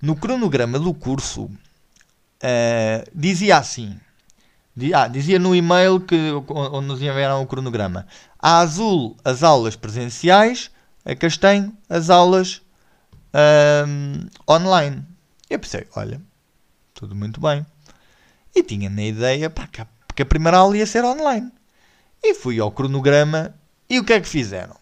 No 0.00 0.16
cronograma 0.16 0.78
do 0.78 0.92
curso, 0.92 1.44
uh, 1.44 3.10
dizia 3.14 3.58
assim: 3.58 3.98
ah, 4.92 5.06
dizia 5.06 5.38
no 5.38 5.54
e-mail 5.54 6.00
que, 6.00 6.16
onde 6.48 6.88
nos 6.88 7.00
enviaram 7.00 7.42
o 7.42 7.46
cronograma: 7.46 8.06
a 8.38 8.58
azul 8.58 9.16
as 9.24 9.44
aulas 9.44 9.76
presenciais, 9.76 10.71
a 11.04 11.14
castanho 11.14 11.76
as 11.88 12.10
aulas 12.10 12.62
um, 13.86 14.26
online. 14.48 15.04
Eu 15.48 15.58
pensei: 15.58 15.86
olha, 15.94 16.20
tudo 16.94 17.14
muito 17.14 17.40
bem. 17.40 17.66
E 18.54 18.62
tinha 18.62 18.90
na 18.90 19.02
ideia 19.02 19.48
pá, 19.48 19.68
que 20.14 20.22
a 20.22 20.26
primeira 20.26 20.58
aula 20.58 20.76
ia 20.76 20.86
ser 20.86 21.04
online. 21.04 21.50
E 22.22 22.34
fui 22.34 22.60
ao 22.60 22.70
cronograma 22.70 23.54
e 23.88 23.98
o 23.98 24.04
que 24.04 24.12
é 24.12 24.20
que 24.20 24.28
fizeram? 24.28 24.76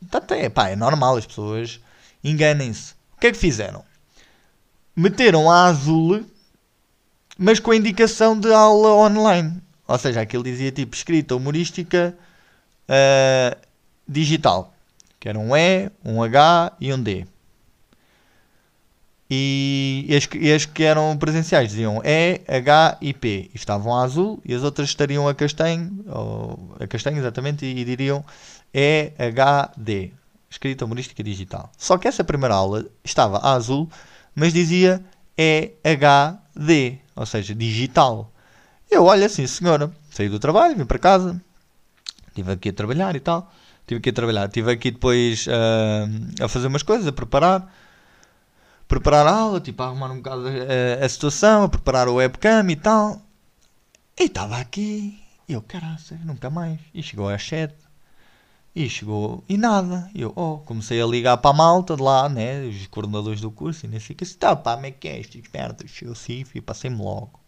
Portanto, 0.00 0.32
é, 0.34 0.48
pá, 0.48 0.68
é 0.68 0.76
normal, 0.76 1.16
as 1.16 1.26
pessoas 1.26 1.80
enganem-se. 2.22 2.94
O 3.16 3.20
que 3.20 3.28
é 3.28 3.32
que 3.32 3.38
fizeram? 3.38 3.84
Meteram 4.96 5.50
a 5.50 5.66
azul, 5.66 6.24
mas 7.38 7.58
com 7.58 7.70
a 7.70 7.76
indicação 7.76 8.38
de 8.38 8.52
aula 8.52 8.94
online. 8.94 9.62
Ou 9.86 9.98
seja, 9.98 10.20
aquilo 10.20 10.42
dizia 10.42 10.72
tipo 10.72 10.94
escrita 10.94 11.36
humorística 11.36 12.16
uh, 12.88 13.60
digital. 14.08 14.73
Que 15.24 15.30
era 15.30 15.38
um 15.38 15.56
E, 15.56 15.90
um 16.04 16.22
H 16.22 16.76
e 16.78 16.92
um 16.92 17.02
D. 17.02 17.26
E 19.30 20.06
as, 20.10 20.28
as 20.54 20.66
que 20.66 20.82
eram 20.82 21.16
presenciais 21.16 21.70
diziam 21.70 22.02
E, 22.04 22.42
H 22.46 22.98
e 23.00 23.14
P. 23.14 23.48
E 23.50 23.56
estavam 23.56 23.96
a 23.96 24.04
azul 24.04 24.38
e 24.44 24.52
as 24.52 24.62
outras 24.62 24.90
estariam 24.90 25.26
a 25.26 25.34
castanho, 25.34 26.04
ou 26.08 26.76
a 26.78 26.86
castanho 26.86 27.16
exatamente, 27.16 27.64
e, 27.64 27.78
e 27.78 27.84
diriam 27.86 28.22
E, 28.74 29.12
H, 29.18 29.72
D. 29.78 30.12
Escrita 30.50 30.84
humorística 30.84 31.22
digital. 31.22 31.72
Só 31.78 31.96
que 31.96 32.06
essa 32.06 32.22
primeira 32.22 32.54
aula 32.54 32.84
estava 33.02 33.38
a 33.38 33.54
azul, 33.54 33.88
mas 34.34 34.52
dizia 34.52 35.02
E, 35.38 35.72
H, 35.82 36.38
D. 36.54 36.98
Ou 37.16 37.24
seja, 37.24 37.54
digital. 37.54 38.30
Eu 38.90 39.04
olho 39.04 39.24
assim, 39.24 39.46
senhora, 39.46 39.90
saí 40.10 40.28
do 40.28 40.38
trabalho, 40.38 40.76
vim 40.76 40.84
para 40.84 40.98
casa, 40.98 41.40
estive 42.28 42.52
aqui 42.52 42.68
a 42.68 42.72
trabalhar 42.74 43.16
e 43.16 43.20
tal. 43.20 43.50
Estive 43.84 43.98
aqui 43.98 44.08
a 44.08 44.12
trabalhar, 44.14 44.46
estive 44.46 44.72
aqui 44.72 44.90
depois 44.90 45.46
uh, 45.46 46.42
a 46.42 46.48
fazer 46.48 46.68
umas 46.68 46.82
coisas, 46.82 47.06
a 47.06 47.12
preparar 47.12 47.70
preparar 48.88 49.26
a 49.26 49.30
aula, 49.30 49.60
tipo, 49.60 49.82
a 49.82 49.86
arrumar 49.86 50.10
um 50.10 50.16
bocado 50.16 50.44
a, 50.48 51.04
a 51.04 51.08
situação, 51.08 51.64
a 51.64 51.68
preparar 51.68 52.08
o 52.08 52.14
webcam 52.14 52.70
e 52.70 52.76
tal. 52.76 53.20
E 54.18 54.24
estava 54.24 54.56
aqui, 54.56 55.20
e 55.46 55.52
eu, 55.52 55.60
caraca, 55.60 56.18
nunca 56.24 56.48
mais. 56.48 56.80
E 56.94 57.02
chegou 57.02 57.28
às 57.28 57.42
7. 57.44 57.74
E 58.74 58.88
chegou, 58.88 59.44
e 59.48 59.58
nada. 59.58 60.10
Eu, 60.14 60.32
oh, 60.34 60.58
comecei 60.58 61.00
a 61.00 61.06
ligar 61.06 61.36
para 61.36 61.50
a 61.50 61.54
malta 61.54 61.94
de 61.94 62.02
lá, 62.02 62.28
né, 62.28 62.64
os 62.64 62.86
coordenadores 62.86 63.40
do 63.40 63.50
curso, 63.50 63.84
e 63.84 63.88
nem 63.88 64.00
sei 64.00 64.16
que. 64.16 64.24
Assim, 64.24 64.38
tá, 64.38 64.56
pá, 64.56 64.74
como 64.74 64.86
é 64.86 64.90
que 64.92 65.08
é, 65.08 65.20
estes 65.20 65.42
merdas? 65.52 65.90
Eu 66.00 66.14
sim, 66.14 66.42
fui, 66.44 66.60
passei-me 66.60 66.96
logo. 66.96 67.38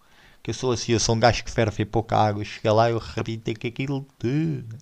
Que 0.43 0.51
eu 0.51 0.55
sou 0.55 0.73
assim, 0.73 0.93
eu 0.93 1.01
sou 1.01 1.15
um 1.15 1.21
gajo 1.21 1.43
que 1.43 1.51
ferve 1.51 1.85
pouca 1.85 2.17
água. 2.19 2.45
Cheguei 2.45 2.71
lá, 2.71 2.91
eu 2.91 2.99
repito 2.99 3.55
que 3.55 3.69
aquilo 3.69 4.07
tudo. 4.19 4.77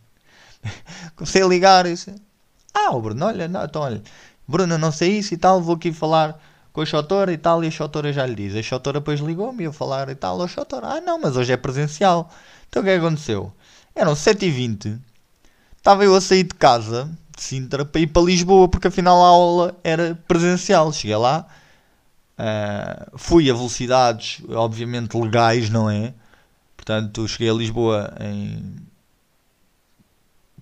comecei 1.17 1.43
a 1.43 1.47
ligar, 1.47 1.87
e 1.87 1.93
disse, 1.93 2.15
ah, 2.73 2.91
o 2.91 3.01
Bruno, 3.01 3.27
olha, 3.27 3.47
não, 3.49 3.65
então 3.65 3.83
olha, 3.83 4.03
Bruno, 4.47 4.77
não 4.77 4.93
sei 4.93 5.19
isso 5.19 5.35
e 5.35 5.37
tal, 5.37 5.61
vou 5.61 5.77
aqui 5.77 5.93
falar 5.93 6.39
com 6.73 6.81
a 6.81 6.87
Chotora 6.87 7.33
e 7.33 7.39
tal, 7.39 7.63
e 7.63 7.69
a 7.69 7.71
Chotora 7.71 8.13
já 8.13 8.27
lhe 8.27 8.35
diz. 8.35 8.57
A 8.57 8.63
Chotora 8.63 8.99
depois 8.99 9.21
ligou-me 9.21 9.63
e 9.63 9.67
eu 9.67 9.73
falar 9.73 10.09
e 10.09 10.15
tal, 10.15 10.43
a 10.43 10.49
Chotora, 10.49 10.89
ah 10.89 11.01
não, 11.01 11.21
mas 11.21 11.37
hoje 11.37 11.53
é 11.53 11.57
presencial. 11.57 12.31
Então 12.69 12.83
o 12.83 12.85
que 12.85 12.91
é 12.91 12.99
que 12.99 13.05
aconteceu? 13.07 13.53
Eram 13.95 14.13
7h20, 14.15 14.99
estava 15.77 16.05
eu 16.05 16.15
a 16.15 16.21
sair 16.21 16.43
de 16.43 16.55
casa, 16.55 17.09
de 17.37 17.43
Sintra, 17.43 17.85
para 17.85 18.01
ir 18.01 18.09
para 18.09 18.23
Lisboa, 18.23 18.69
porque 18.69 18.89
afinal 18.89 19.23
a 19.23 19.29
aula 19.29 19.77
era 19.85 20.21
presencial. 20.27 20.93
Cheguei 20.93 21.17
lá, 21.17 21.47
uh, 22.39 23.19
fui 23.19 23.49
a 23.49 23.55
velocidades, 23.55 24.43
obviamente 24.49 25.17
legais, 25.17 25.71
não 25.71 25.89
é? 25.89 26.13
Portanto, 26.77 27.27
cheguei 27.29 27.51
a 27.51 27.55
Lisboa 27.55 28.13
em 28.21 28.77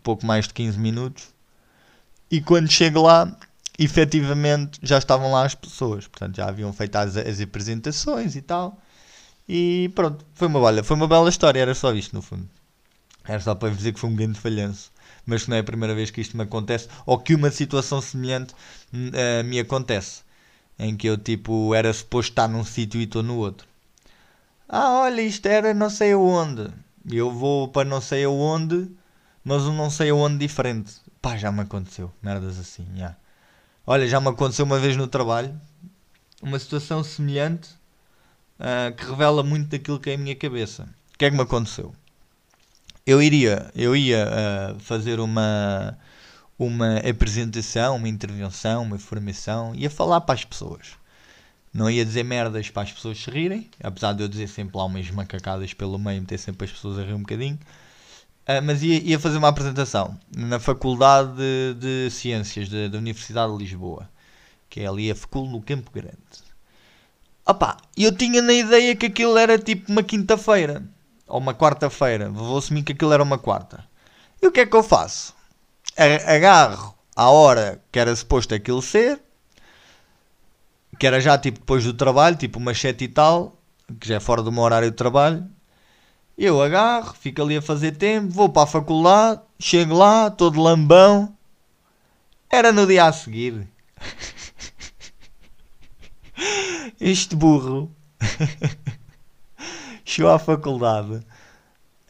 pouco 0.03 0.27
mais 0.27 0.47
de 0.49 0.55
15 0.55 0.79
minutos. 0.79 1.29
E 2.31 2.41
quando 2.41 2.71
chego 2.71 3.03
lá, 3.03 3.37
efetivamente 3.79 4.79
já 4.83 4.99
estavam 4.99 5.33
lá 5.33 5.45
as 5.45 5.55
pessoas, 5.55 6.07
portanto 6.07 6.37
já 6.37 6.49
haviam 6.49 6.73
feito 6.73 6.97
as, 6.97 7.17
as 7.17 7.41
apresentações 7.41 8.37
e 8.37 8.43
tal. 8.43 8.79
E 9.49 9.91
pronto, 9.95 10.25
foi 10.35 10.49
uma, 10.49 10.61
olha, 10.61 10.85
foi 10.85 10.97
uma 10.97 11.09
bela 11.09 11.29
história, 11.29 11.61
era 11.61 11.75
só 11.75 11.93
isto 11.93 12.15
no 12.15 12.23
fundo. 12.23 12.49
Era 13.25 13.41
só 13.41 13.55
para 13.55 13.71
dizer 13.75 13.93
que 13.93 14.01
foi 14.01 14.11
um 14.11 14.17
grande 14.17 14.39
falhanço. 14.39 14.91
Mas 15.25 15.45
que 15.45 15.51
não 15.51 15.57
é 15.57 15.61
a 15.61 15.65
primeira 15.65 15.95
vez 15.95 16.11
que 16.11 16.21
isto 16.21 16.37
me 16.37 16.43
acontece, 16.43 16.89
ou 17.07 17.19
que 17.19 17.35
uma 17.35 17.51
situação 17.51 18.01
semelhante 18.01 18.55
uh, 18.93 19.45
me 19.45 19.61
acontece. 19.61 20.23
Em 20.79 20.97
que 20.97 21.07
eu 21.07 21.17
tipo 21.17 21.75
era 21.75 21.93
suposto 21.93 22.33
estar 22.33 22.49
num 22.49 22.65
sítio 22.65 23.01
e 23.01 23.05
estou 23.05 23.23
no 23.23 23.37
outro. 23.37 23.67
Ah, 24.69 25.03
olha, 25.03 25.21
isto 25.21 25.47
era 25.47 25.75
não 25.75 25.91
sei 25.91 26.13
aonde. 26.13 26.71
Eu 27.11 27.31
vou 27.31 27.69
para 27.69 27.89
não 27.89 28.01
sei 28.01 28.25
aonde, 28.25 28.91
mas 29.45 29.63
um 29.65 29.75
não 29.75 29.91
sei 29.91 30.11
aonde 30.11 30.39
diferente. 30.39 30.95
Pá, 31.21 31.37
já 31.37 31.53
me 31.53 31.61
aconteceu. 31.61 32.13
Merdas 32.23 32.59
assim. 32.59 32.87
Yeah. 32.95 33.17
Olha, 33.87 34.07
já 34.09 34.21
me 34.21 34.29
aconteceu 34.29 34.65
uma 34.65 34.79
vez 34.79 34.97
no 34.97 35.07
trabalho 35.07 35.59
uma 36.43 36.59
situação 36.59 37.05
semelhante 37.05 37.71
uh, 38.59 38.95
que 38.97 39.05
revela 39.05 39.43
muito 39.43 39.69
daquilo 39.69 40.01
que 40.01 40.11
é 40.11 40.15
a 40.15 40.19
minha 40.19 40.35
cabeça. 40.35 40.89
O 41.15 41.19
que 41.19 41.25
é 41.25 41.31
que 41.31 41.37
me 41.37 41.43
aconteceu? 41.43 41.95
Eu 43.07 43.23
iria, 43.23 43.71
eu 43.75 43.95
ia 43.95 44.27
uh, 44.27 44.81
fazer 44.81 45.21
uma, 45.21 45.97
uma 46.59 46.99
apresentação, 46.99 47.97
uma 47.97 48.09
intervenção, 48.09 48.83
uma 48.83 48.99
formação, 48.99 49.75
ia 49.75 49.89
falar 49.89 50.21
para 50.23 50.35
as 50.35 50.45
pessoas. 50.45 50.99
Não 51.73 51.91
ia 51.91 52.05
dizer 52.05 52.23
merdas 52.25 52.69
para 52.69 52.83
as 52.83 52.93
pessoas 52.93 53.19
se 53.19 53.31
rirem, 53.31 53.71
apesar 53.83 54.13
de 54.13 54.23
eu 54.23 54.29
dizer 54.29 54.49
sempre 54.49 54.77
lá 54.77 54.85
umas 54.85 55.11
macacadas 55.11 55.73
pelo 55.73 55.99
meio, 55.99 56.21
meter 56.21 56.39
sempre 56.39 56.67
as 56.67 56.73
pessoas 56.73 56.99
a 56.99 57.05
rir 57.05 57.15
um 57.15 57.21
bocadinho. 57.21 57.59
Uh, 58.43 58.61
mas 58.63 58.83
ia, 58.83 59.01
ia, 59.01 59.21
fazer 59.21 59.39
uma 59.39 59.49
apresentação 59.49 60.19
na 60.37 60.59
Faculdade 60.59 61.31
de, 61.37 61.75
de 61.75 62.11
Ciências 62.11 62.69
da, 62.69 62.89
da, 62.89 62.99
Universidade 62.99 63.53
de 63.53 63.59
Lisboa, 63.59 64.11
que 64.69 64.81
é 64.81 64.87
ali 64.87 65.11
a 65.11 65.15
Facul 65.15 65.49
no 65.49 65.63
Campo 65.63 65.91
Grande. 65.93 66.17
Opa, 67.47 67.77
eu 67.97 68.17
tinha 68.17 68.43
na 68.43 68.53
ideia 68.53 68.97
que 68.97 69.07
aquilo 69.07 69.37
era 69.37 69.59
tipo 69.59 69.91
uma 69.93 70.03
quinta-feira 70.03 70.83
ou 71.27 71.39
uma 71.39 71.55
quarta-feira. 71.55 72.29
Vou 72.31 72.59
assumir 72.59 72.83
que 72.83 72.93
aquilo 72.93 73.13
era 73.13 73.23
uma 73.23 73.39
quarta. 73.39 73.85
E 74.41 74.47
o 74.47 74.53
que 74.53 74.61
é 74.61 74.67
que 74.67 74.77
eu 74.77 74.83
faço? 74.83 75.35
Agarro 76.27 76.95
à 77.15 77.31
hora 77.31 77.81
que 77.93 77.99
era 77.99 78.15
suposto 78.15 78.55
aquilo 78.55 78.83
ser, 78.83 79.21
que 80.99 81.07
era 81.07 81.21
já 81.21 81.39
tipo 81.39 81.61
depois 81.61 81.85
do 81.85 81.95
trabalho, 81.95 82.37
tipo 82.37 82.59
uma 82.59 82.75
sete 82.75 83.05
e 83.05 83.09
tal, 83.09 83.57
que 84.01 84.09
já 84.09 84.17
é 84.17 84.21
fora 84.21 84.43
do 84.43 84.53
meu 84.53 84.63
horário 84.63 84.91
de 84.91 84.97
trabalho, 84.97 85.49
eu 86.37 86.63
agarro, 86.63 87.15
fico 87.15 87.43
ali 87.43 87.57
a 87.57 87.63
fazer 87.63 87.93
tempo, 87.93 88.33
vou 88.33 88.49
para 88.49 88.63
a 88.63 88.67
faculdade, 88.67 89.41
chego 89.59 89.95
lá, 89.95 90.31
todo 90.31 90.61
lambão. 90.61 91.37
Era 92.51 92.73
no 92.73 92.87
dia 92.87 93.07
a 93.07 93.13
seguir. 93.13 93.67
este 97.01 97.35
burro 97.35 97.91
chegou 100.05 100.31
à 100.31 100.39
faculdade 100.39 101.21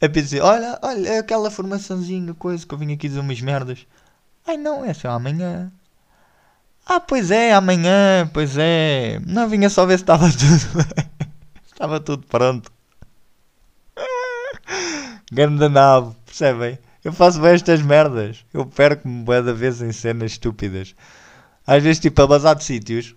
a 0.01 0.09
pensar, 0.09 0.43
olha, 0.43 0.79
olha, 0.83 1.21
aquela 1.21 1.51
formaçãozinha, 1.51 2.35
coisa 2.35 2.67
que 2.67 2.75
eu 2.75 2.79
vim 2.79 2.93
aqui 2.93 3.09
dizer 3.09 3.21
umas 3.21 3.41
merdas. 3.41 3.87
Ai 4.47 4.57
não, 4.57 4.85
é 4.85 4.93
só 4.93 5.11
amanhã. 5.11 5.73
Ah, 6.85 6.99
pois 6.99 7.31
é, 7.31 7.53
amanhã, 7.53 8.29
pois 8.35 8.57
é. 8.59 9.21
Não, 9.25 9.49
vinha 9.49 9.71
só 9.71 9.87
ver 9.87 9.99
se 9.99 10.03
estava 10.03 10.27
tudo 10.33 10.85
estava 11.65 12.01
tudo 12.01 12.27
pronto. 12.27 12.73
Ganda 15.33 15.69
nave, 15.69 16.15
percebem? 16.27 16.79
Eu 17.03 17.13
faço 17.13 17.41
bem 17.41 17.53
estas 17.53 17.81
merdas. 17.81 18.45
Eu 18.53 18.67
perco-me 18.67 19.25
bué 19.25 19.41
da 19.43 19.53
vez 19.53 19.81
em 19.81 19.91
cenas 19.93 20.33
estúpidas. 20.33 20.95
Às 21.67 21.83
vezes, 21.83 22.01
tipo, 22.01 22.21
a 22.21 22.27
bazar 22.27 22.55
de 22.55 22.65
sítios, 22.65 23.15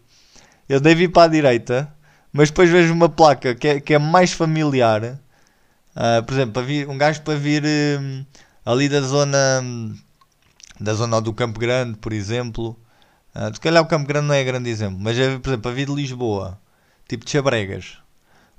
eu 0.69 0.79
devo 0.79 1.01
ir 1.01 1.09
para 1.09 1.23
a 1.23 1.27
direita, 1.27 1.93
mas 2.31 2.49
depois 2.49 2.69
vejo 2.69 2.93
uma 2.93 3.09
placa 3.09 3.53
que 3.53 3.67
é, 3.67 3.79
que 3.79 3.93
é 3.93 3.99
mais 3.99 4.31
familiar. 4.31 5.03
Uh, 5.95 6.23
por 6.25 6.33
exemplo, 6.33 6.63
vir, 6.63 6.87
um 6.87 6.97
gajo 6.97 7.21
para 7.21 7.37
vir 7.37 7.63
uh, 7.63 8.25
ali 8.65 8.87
da 8.87 9.01
zona 9.01 9.63
da 10.79 10.93
zona 10.93 11.21
do 11.21 11.33
Campo 11.33 11.59
Grande, 11.59 11.97
por 11.97 12.11
exemplo, 12.13 12.77
Uh, 13.35 13.53
se 13.53 13.59
calhar 13.59 13.83
o 13.83 13.85
Campo 13.85 14.07
Grande 14.07 14.27
não 14.27 14.33
é 14.33 14.41
grande 14.45 14.69
exemplo, 14.69 14.97
mas 14.97 15.17
por 15.41 15.49
exemplo, 15.49 15.69
a 15.69 15.73
vida 15.73 15.93
de 15.93 16.01
Lisboa, 16.01 16.57
tipo 17.05 17.25
de 17.25 17.31
Chabregas. 17.31 17.97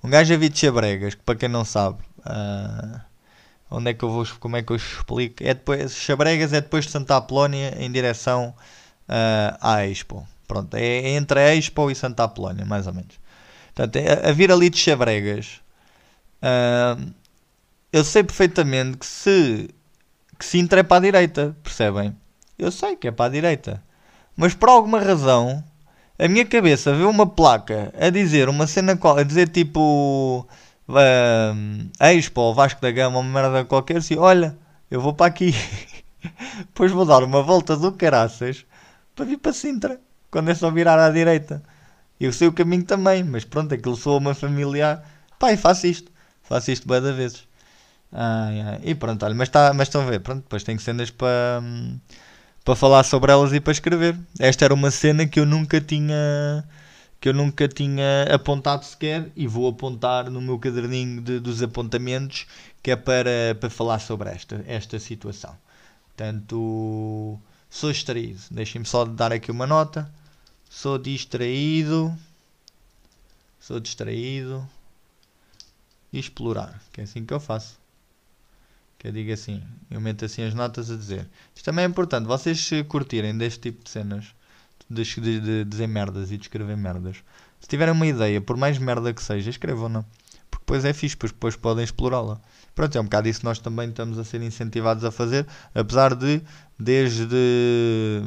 Um 0.04 0.10
gajo 0.10 0.34
a 0.34 0.36
vir 0.36 0.50
de 0.50 0.58
Chabregas, 0.58 1.14
que 1.14 1.22
para 1.22 1.34
quem 1.34 1.48
não 1.48 1.64
sabe, 1.64 2.02
uh, 2.18 3.00
onde 3.70 3.90
é 3.90 3.94
que 3.94 4.04
eu 4.04 4.10
vou, 4.10 4.26
como 4.40 4.56
é 4.56 4.62
que 4.62 4.72
eu 4.72 4.76
explico? 4.76 5.42
É 5.42 5.54
depois, 5.54 5.94
Chabregas 5.94 6.52
é 6.52 6.60
depois 6.60 6.86
de 6.86 6.92
Santa 6.92 7.16
Apolónia 7.16 7.76
em 7.78 7.90
direção 7.90 8.54
uh, 9.08 9.56
à 9.60 9.86
Expo. 9.86 10.26
Pronto, 10.46 10.74
é 10.74 11.10
entre 11.10 11.40
a 11.40 11.54
Expo 11.54 11.90
e 11.90 11.94
Santa 11.94 12.24
Apolónia, 12.24 12.64
mais 12.64 12.86
ou 12.86 12.94
menos. 12.94 13.18
Portanto, 13.74 13.96
é, 13.96 14.28
a 14.28 14.32
vir 14.32 14.50
ali 14.50 14.70
de 14.70 14.78
Chabregas, 14.78 15.60
uh, 16.42 17.12
eu 17.92 18.04
sei 18.04 18.22
perfeitamente 18.22 18.98
que 18.98 19.06
se 19.06 19.68
que 20.38 20.44
Sintra 20.44 20.80
é 20.80 20.82
para 20.82 20.98
a 20.98 21.00
direita, 21.00 21.56
percebem? 21.62 22.14
Eu 22.58 22.70
sei 22.70 22.96
que 22.96 23.08
é 23.08 23.10
para 23.10 23.26
a 23.26 23.28
direita. 23.30 23.82
Mas 24.36 24.54
por 24.54 24.68
alguma 24.68 25.00
razão, 25.00 25.64
a 26.18 26.28
minha 26.28 26.44
cabeça 26.44 26.94
vê 26.94 27.04
uma 27.04 27.26
placa 27.26 27.92
a 27.98 28.10
dizer 28.10 28.48
uma 28.48 28.66
cena, 28.66 28.98
a 29.16 29.22
dizer 29.22 29.48
tipo 29.48 30.46
uh, 30.88 31.90
Expo 32.00 32.54
Vasco 32.54 32.80
da 32.80 32.90
Gama, 32.90 33.18
uma 33.18 33.42
merda 33.42 33.64
qualquer, 33.64 33.98
assim, 33.98 34.16
olha, 34.16 34.56
eu 34.90 35.00
vou 35.00 35.14
para 35.14 35.26
aqui. 35.26 35.54
Depois 36.58 36.92
vou 36.92 37.04
dar 37.04 37.22
uma 37.22 37.42
volta 37.42 37.76
do 37.76 37.92
caraças 37.92 38.64
para 39.14 39.24
vir 39.24 39.38
para 39.38 39.52
Sintra, 39.52 40.00
quando 40.30 40.50
é 40.50 40.54
só 40.54 40.70
virar 40.70 40.98
à 40.98 41.10
direita. 41.10 41.62
Eu 42.18 42.32
sei 42.32 42.48
o 42.48 42.52
caminho 42.52 42.84
também, 42.84 43.22
mas 43.22 43.44
pronto, 43.44 43.74
aquilo 43.74 43.96
soa 43.96 44.18
uma 44.18 44.34
familiar. 44.34 45.04
Pai, 45.38 45.56
faço 45.56 45.86
isto. 45.86 46.10
Faço 46.42 46.70
isto 46.70 46.88
bem 46.88 47.00
das 47.00 47.14
vezes. 47.14 47.48
Ai, 48.12 48.60
ai. 48.60 48.80
E 48.84 48.94
pronto, 48.94 49.24
olha, 49.24 49.34
mas, 49.34 49.48
tá, 49.48 49.72
mas 49.74 49.88
estão 49.88 50.02
a 50.02 50.06
ver, 50.06 50.20
pronto, 50.20 50.42
depois 50.42 50.62
tenho 50.64 50.80
cenas 50.80 51.10
para 51.10 51.62
para 52.66 52.74
falar 52.74 53.04
sobre 53.04 53.30
elas 53.30 53.52
e 53.52 53.60
para 53.60 53.72
escrever. 53.72 54.18
Esta 54.40 54.64
era 54.64 54.74
uma 54.74 54.90
cena 54.90 55.24
que 55.24 55.38
eu 55.38 55.46
nunca 55.46 55.80
tinha 55.80 56.64
que 57.20 57.28
eu 57.28 57.34
nunca 57.34 57.66
tinha 57.66 58.24
apontado 58.32 58.84
sequer 58.84 59.30
e 59.34 59.46
vou 59.46 59.68
apontar 59.68 60.30
no 60.30 60.40
meu 60.40 60.58
caderninho 60.58 61.20
de, 61.20 61.40
dos 61.40 61.62
apontamentos 61.62 62.46
que 62.82 62.90
é 62.90 62.96
para, 62.96 63.56
para 63.58 63.70
falar 63.70 63.98
sobre 63.98 64.30
esta, 64.30 64.64
esta 64.66 64.98
situação. 64.98 65.56
Portanto, 66.08 67.38
sou 67.68 67.90
distraído. 67.90 68.40
Deixem-me 68.50 68.86
só 68.86 69.04
dar 69.04 69.32
aqui 69.32 69.50
uma 69.50 69.66
nota. 69.66 70.10
Sou 70.70 70.98
distraído. 70.98 72.16
Sou 73.58 73.80
distraído. 73.80 74.66
Explorar, 76.12 76.80
que 76.92 77.00
é 77.00 77.04
assim 77.04 77.26
que 77.26 77.34
eu 77.34 77.40
faço. 77.40 77.78
Que 78.98 79.08
eu 79.08 79.12
digo 79.12 79.32
assim, 79.32 79.62
eu 79.90 80.00
meto 80.00 80.24
assim 80.24 80.42
as 80.42 80.54
notas 80.54 80.90
a 80.90 80.96
dizer. 80.96 81.28
Isto 81.54 81.64
também 81.64 81.84
é 81.84 81.88
importante, 81.88 82.26
vocês 82.26 82.70
curtirem 82.88 83.36
deste 83.36 83.60
tipo 83.60 83.84
de 83.84 83.90
cenas, 83.90 84.26
de, 84.88 85.02
de, 85.04 85.40
de 85.40 85.64
dizer 85.64 85.86
merdas 85.86 86.30
e 86.30 86.36
de 86.36 86.44
escrever 86.44 86.76
merdas. 86.76 87.16
Se 87.60 87.68
tiverem 87.68 87.92
uma 87.92 88.06
ideia, 88.06 88.40
por 88.40 88.56
mais 88.56 88.78
merda 88.78 89.12
que 89.12 89.22
seja, 89.22 89.50
escrevam-na. 89.50 90.04
Porque 90.50 90.64
depois 90.64 90.84
é 90.84 90.92
fixe, 90.92 91.14
depois, 91.14 91.32
depois 91.32 91.56
podem 91.56 91.84
explorá-la. 91.84 92.40
Pronto, 92.74 92.96
é 92.96 93.00
um 93.00 93.04
bocado 93.04 93.28
isso 93.28 93.40
que 93.40 93.44
nós 93.44 93.58
também 93.58 93.88
estamos 93.88 94.18
a 94.18 94.24
ser 94.24 94.42
incentivados 94.42 95.04
a 95.04 95.10
fazer, 95.10 95.46
apesar 95.74 96.14
de, 96.14 96.42
desde, 96.78 98.22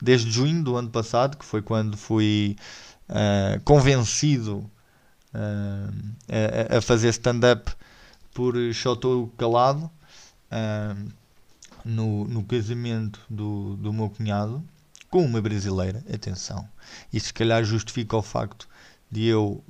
desde 0.00 0.30
junho 0.30 0.62
do 0.62 0.76
ano 0.76 0.90
passado, 0.90 1.36
que 1.36 1.44
foi 1.44 1.60
quando 1.60 1.96
fui 1.96 2.56
uh, 3.08 3.60
convencido 3.64 4.58
uh, 5.34 5.94
a, 6.72 6.78
a, 6.78 6.80
fazer 6.80 7.08
stand-up 7.08 7.72
por 8.32 8.54
só 8.72 8.92
estou 8.92 9.28
calado, 9.36 9.90
uh, 10.50 11.10
no, 11.84 12.26
no 12.26 12.44
casamento 12.44 13.20
do, 13.28 13.76
do 13.76 13.92
meu 13.92 14.08
cunhado 14.08 14.64
com 15.10 15.24
uma 15.24 15.42
brasileira, 15.42 16.04
atenção. 16.12 16.66
Isso 17.12 17.26
se 17.26 17.34
calhar 17.34 17.62
justifica 17.64 18.16
o 18.16 18.22
facto 18.22 18.68
de 19.10 19.26
eu, 19.26 19.62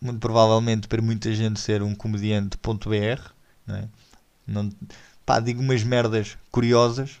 muito 0.00 0.18
provavelmente 0.18 0.88
para 0.88 1.02
muita 1.02 1.32
gente, 1.34 1.60
ser 1.60 1.82
um 1.82 1.94
comediante 1.94 2.56
ponto 2.56 2.88
.br, 2.88 3.20
não 3.66 3.76
é? 3.76 3.88
Não, 4.46 4.70
pá, 5.24 5.38
digo 5.38 5.60
umas 5.60 5.84
merdas 5.84 6.36
curiosas, 6.50 7.20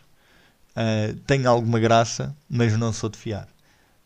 uh, 0.72 1.14
tenho 1.26 1.48
alguma 1.48 1.78
graça, 1.78 2.34
mas 2.48 2.76
não 2.76 2.92
sou 2.92 3.10
de 3.10 3.18
fiar. 3.18 3.48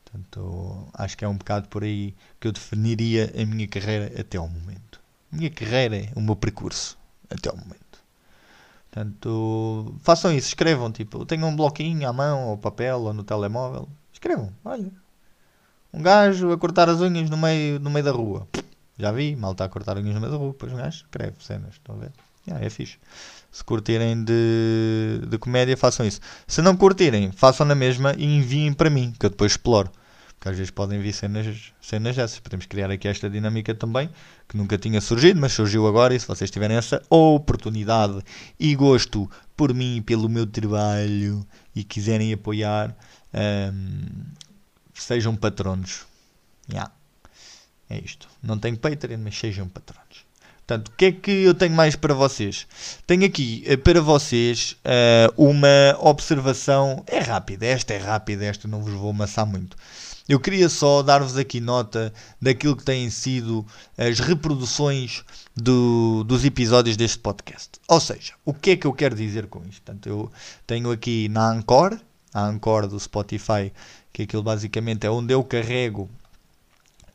Portanto, 0.05 0.89
acho 0.93 1.17
que 1.17 1.25
é 1.25 1.29
um 1.29 1.37
bocado 1.37 1.69
por 1.69 1.85
aí 1.85 2.15
que 2.41 2.49
eu 2.49 2.53
definiria 2.53 3.33
a 3.41 3.47
minha 3.47 3.67
carreira 3.67 4.13
até 4.21 4.37
ao 4.37 4.49
momento. 4.49 5.01
Minha 5.31 5.51
carreira 5.51 5.97
é 5.97 6.13
o 6.15 6.21
meu 6.21 6.37
percurso 6.37 6.99
até 7.31 7.49
ao 7.49 7.57
momento. 7.57 7.84
Portanto, 8.95 9.93
façam 9.99 10.33
isso, 10.33 10.47
escrevam, 10.47 10.93
tipo, 10.93 11.27
tenham 11.27 11.49
um 11.49 11.57
bloquinho 11.57 12.09
à 12.09 12.13
mão, 12.13 12.51
ou 12.51 12.57
papel, 12.57 13.01
ou 13.01 13.13
no 13.13 13.25
telemóvel. 13.25 13.89
Escrevam, 14.13 14.53
olha. 14.65 14.89
Um 15.93 16.01
gajo 16.01 16.53
a 16.53 16.57
cortar 16.57 16.89
as 16.89 17.01
unhas 17.01 17.29
no 17.29 17.37
meio, 17.37 17.81
no 17.81 17.91
meio 17.91 18.05
da 18.05 18.13
rua. 18.13 18.47
Já 18.97 19.11
vi, 19.11 19.35
mal 19.35 19.51
está 19.51 19.65
a 19.65 19.69
cortar 19.69 19.99
unhas 19.99 20.15
no 20.15 20.21
meio 20.21 20.31
da 20.31 20.39
rua, 20.39 20.53
depois 20.53 20.73
um 20.73 20.77
gajo 20.77 20.99
escreve 20.99 21.35
cenas, 21.41 21.73
estão 21.73 21.97
a 21.97 21.99
ver? 21.99 22.13
Yeah, 22.47 22.65
é 22.65 22.71
fixe. 22.71 22.99
Se 23.51 23.65
curtirem 23.65 24.23
de, 24.23 25.27
de 25.29 25.39
comédia, 25.39 25.77
façam 25.77 26.07
isso. 26.07 26.21
Se 26.47 26.63
não 26.63 26.77
curtirem, 26.77 27.33
façam 27.33 27.67
na 27.67 27.75
mesma 27.75 28.15
e 28.17 28.25
enviem 28.25 28.73
para 28.73 28.91
mim, 28.91 29.13
que 29.19 29.27
eu 29.27 29.31
depois 29.31 29.53
exploro. 29.53 29.91
Porque 30.45 30.51
às 30.51 30.59
vezes 30.59 30.71
podem 30.71 31.01
vir 31.01 31.15
cenas, 31.15 31.73
cenas 31.81 32.17
dessas. 32.17 32.39
Podemos 32.39 32.67
criar 32.67 32.91
aqui 32.91 33.09
esta 33.09 33.31
dinâmica 33.31 33.75
também, 33.75 34.11
que 34.47 34.59
nunca 34.59 34.77
tinha 34.77 35.01
surgido, 35.01 35.41
mas 35.41 35.55
surgiu 35.55 35.87
agora. 35.87 36.15
E 36.15 36.21
se 36.21 36.27
vocês 36.27 36.51
tiverem 36.51 36.77
essa 36.77 37.03
oportunidade 37.09 38.23
e 38.61 38.75
gosto 38.75 39.31
por 39.57 39.73
mim, 39.73 40.03
pelo 40.05 40.29
meu 40.29 40.47
trabalho 40.47 41.47
e 41.75 41.83
quiserem 41.83 42.31
apoiar, 42.31 42.95
um, 43.73 44.25
sejam 44.93 45.35
patronos. 45.35 46.05
Yeah. 46.71 46.93
É 47.89 47.99
isto. 47.99 48.29
Não 48.43 48.59
tenho 48.59 48.77
Patreon, 48.77 49.21
mas 49.25 49.39
sejam 49.39 49.67
patronos. 49.67 50.04
Portanto, 50.67 50.89
o 50.89 50.93
que 50.93 51.05
é 51.05 51.13
que 51.13 51.31
eu 51.31 51.53
tenho 51.53 51.75
mais 51.75 51.95
para 51.95 52.15
vocês? 52.15 52.67
Tenho 53.07 53.27
aqui 53.27 53.65
uh, 53.71 53.77
para 53.79 54.01
vocês 54.01 54.77
uh, 54.85 55.33
uma 55.37 55.99
observação. 56.01 57.05
É 57.07 57.19
rápida, 57.19 57.67
esta 57.67 57.93
é 57.93 57.99
rápida, 57.99 58.47
esta 58.47 58.67
não 58.67 58.83
vos 58.83 58.95
vou 58.95 59.11
amassar 59.11 59.47
muito. 59.47 59.77
Eu 60.27 60.41
queria 60.41 60.71
só 60.71 61.03
dar-vos 61.03 61.37
aqui 61.37 61.61
nota 61.61 62.11
daquilo 62.41 62.75
que 62.75 62.83
têm 62.83 63.11
sido 63.11 63.65
as 63.99 64.21
reproduções 64.21 65.23
do, 65.55 66.25
dos 66.25 66.47
episódios 66.47 66.97
deste 66.97 67.19
podcast. 67.19 67.73
Ou 67.87 68.01
seja, 68.01 68.33
o 68.43 68.55
que 68.55 68.71
é 68.71 68.77
que 68.77 68.87
eu 68.87 68.93
quero 68.95 69.15
dizer 69.15 69.47
com 69.49 69.61
isto? 69.69 69.83
Portanto, 69.83 70.09
eu 70.09 70.33
tenho 70.67 70.91
aqui 70.91 71.29
na 71.29 71.51
Anchor, 71.51 72.01
a 72.33 72.47
Anchor 72.47 72.87
do 72.87 72.99
Spotify, 72.99 73.71
que 74.15 74.23
aquilo 74.23 74.43
basicamente 74.43 75.07
é 75.07 75.11
onde 75.11 75.35
eu 75.35 75.45
carrego 75.45 76.09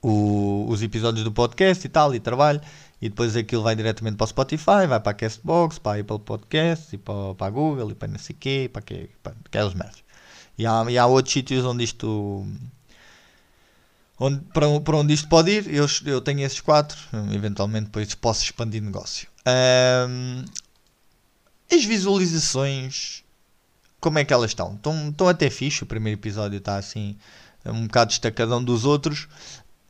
o, 0.03 0.67
os 0.69 0.83
episódios 0.83 1.23
do 1.23 1.31
podcast 1.31 1.85
e 1.85 1.89
tal, 1.89 2.13
e 2.13 2.19
trabalho, 2.19 2.61
e 3.01 3.09
depois 3.09 3.35
aquilo 3.35 3.63
vai 3.63 3.75
diretamente 3.75 4.17
para 4.17 4.25
o 4.25 4.27
Spotify, 4.27 4.87
vai 4.87 4.99
para 4.99 5.11
a 5.11 5.13
Castbox, 5.13 5.79
para 5.79 5.97
a 5.97 6.01
Apple 6.01 6.19
Podcasts, 6.19 6.93
e 6.93 6.97
para, 6.97 7.35
para 7.35 7.47
a 7.47 7.49
Google, 7.49 7.91
e 7.91 7.95
para 7.95 8.07
não 8.07 8.19
sei 8.19 8.35
quê, 8.37 8.69
para, 8.71 8.81
que, 8.81 9.09
para 9.23 9.33
aquelas 9.45 9.73
merdas. 9.73 10.03
E 10.57 10.65
há, 10.65 10.85
e 10.89 10.97
há 10.97 11.05
outros 11.05 11.33
sítios 11.33 11.63
onde 11.65 11.83
isto 11.83 12.45
onde, 14.19 14.41
para, 14.53 14.79
para 14.81 14.97
onde 14.97 15.13
isto 15.13 15.29
pode 15.29 15.51
ir, 15.51 15.73
eu, 15.73 15.85
eu 16.05 16.19
tenho 16.19 16.41
esses 16.41 16.59
quatro, 16.59 16.97
eventualmente 17.33 17.85
depois 17.85 18.13
posso 18.15 18.43
expandir 18.43 18.81
negócio. 18.81 19.29
Um, 19.47 20.43
as 21.71 21.85
visualizações, 21.85 23.23
como 24.01 24.19
é 24.19 24.25
que 24.25 24.33
elas 24.33 24.51
estão? 24.51 24.75
Estão, 24.75 25.09
estão 25.09 25.27
até 25.29 25.49
fixe, 25.49 25.83
o 25.83 25.85
primeiro 25.85 26.19
episódio 26.19 26.57
está 26.57 26.75
assim, 26.75 27.15
um 27.65 27.83
bocado 27.83 28.09
destacadão 28.09 28.63
dos 28.63 28.85
outros. 28.85 29.27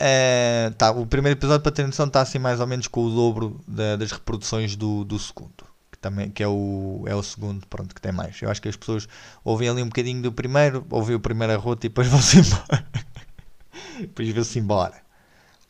Uh, 0.02 0.74
tá, 0.76 0.92
o 0.92 1.06
primeiro 1.06 1.38
episódio, 1.38 1.62
para 1.62 1.72
ter 1.72 1.86
noção, 1.86 2.08
está 2.08 2.22
assim 2.22 2.40
mais 2.40 2.60
ou 2.60 2.68
menos 2.68 2.88
com 2.88 3.04
o 3.04 3.10
dobro 3.10 3.60
da, 3.68 3.98
das 3.98 4.12
reproduções 4.12 4.76
do, 4.76 5.04
do 5.04 5.20
segundo. 5.20 5.68
Que, 5.92 5.98
também, 5.98 6.30
que 6.30 6.42
é, 6.42 6.48
o, 6.48 7.04
é 7.06 7.16
o 7.16 7.22
segundo, 7.22 7.68
pronto, 7.68 7.94
que 7.94 8.02
tem 8.02 8.12
mais. 8.12 8.42
Eu 8.42 8.50
acho 8.50 8.62
que 8.62 8.70
as 8.70 8.78
pessoas 8.78 9.08
ouvem 9.44 9.68
ali 9.68 9.84
um 9.84 9.88
bocadinho 9.88 10.22
do 10.22 10.32
primeiro, 10.32 10.86
ouvem 10.90 11.16
o 11.16 11.20
primeiro 11.20 11.54
a 11.54 11.58
rota 11.58 11.86
e 11.86 11.90
depois 11.90 12.08
vão-se 12.10 12.40
embora 12.40 12.90
depois 14.00 14.30
vê-se 14.30 14.60
embora. 14.60 15.02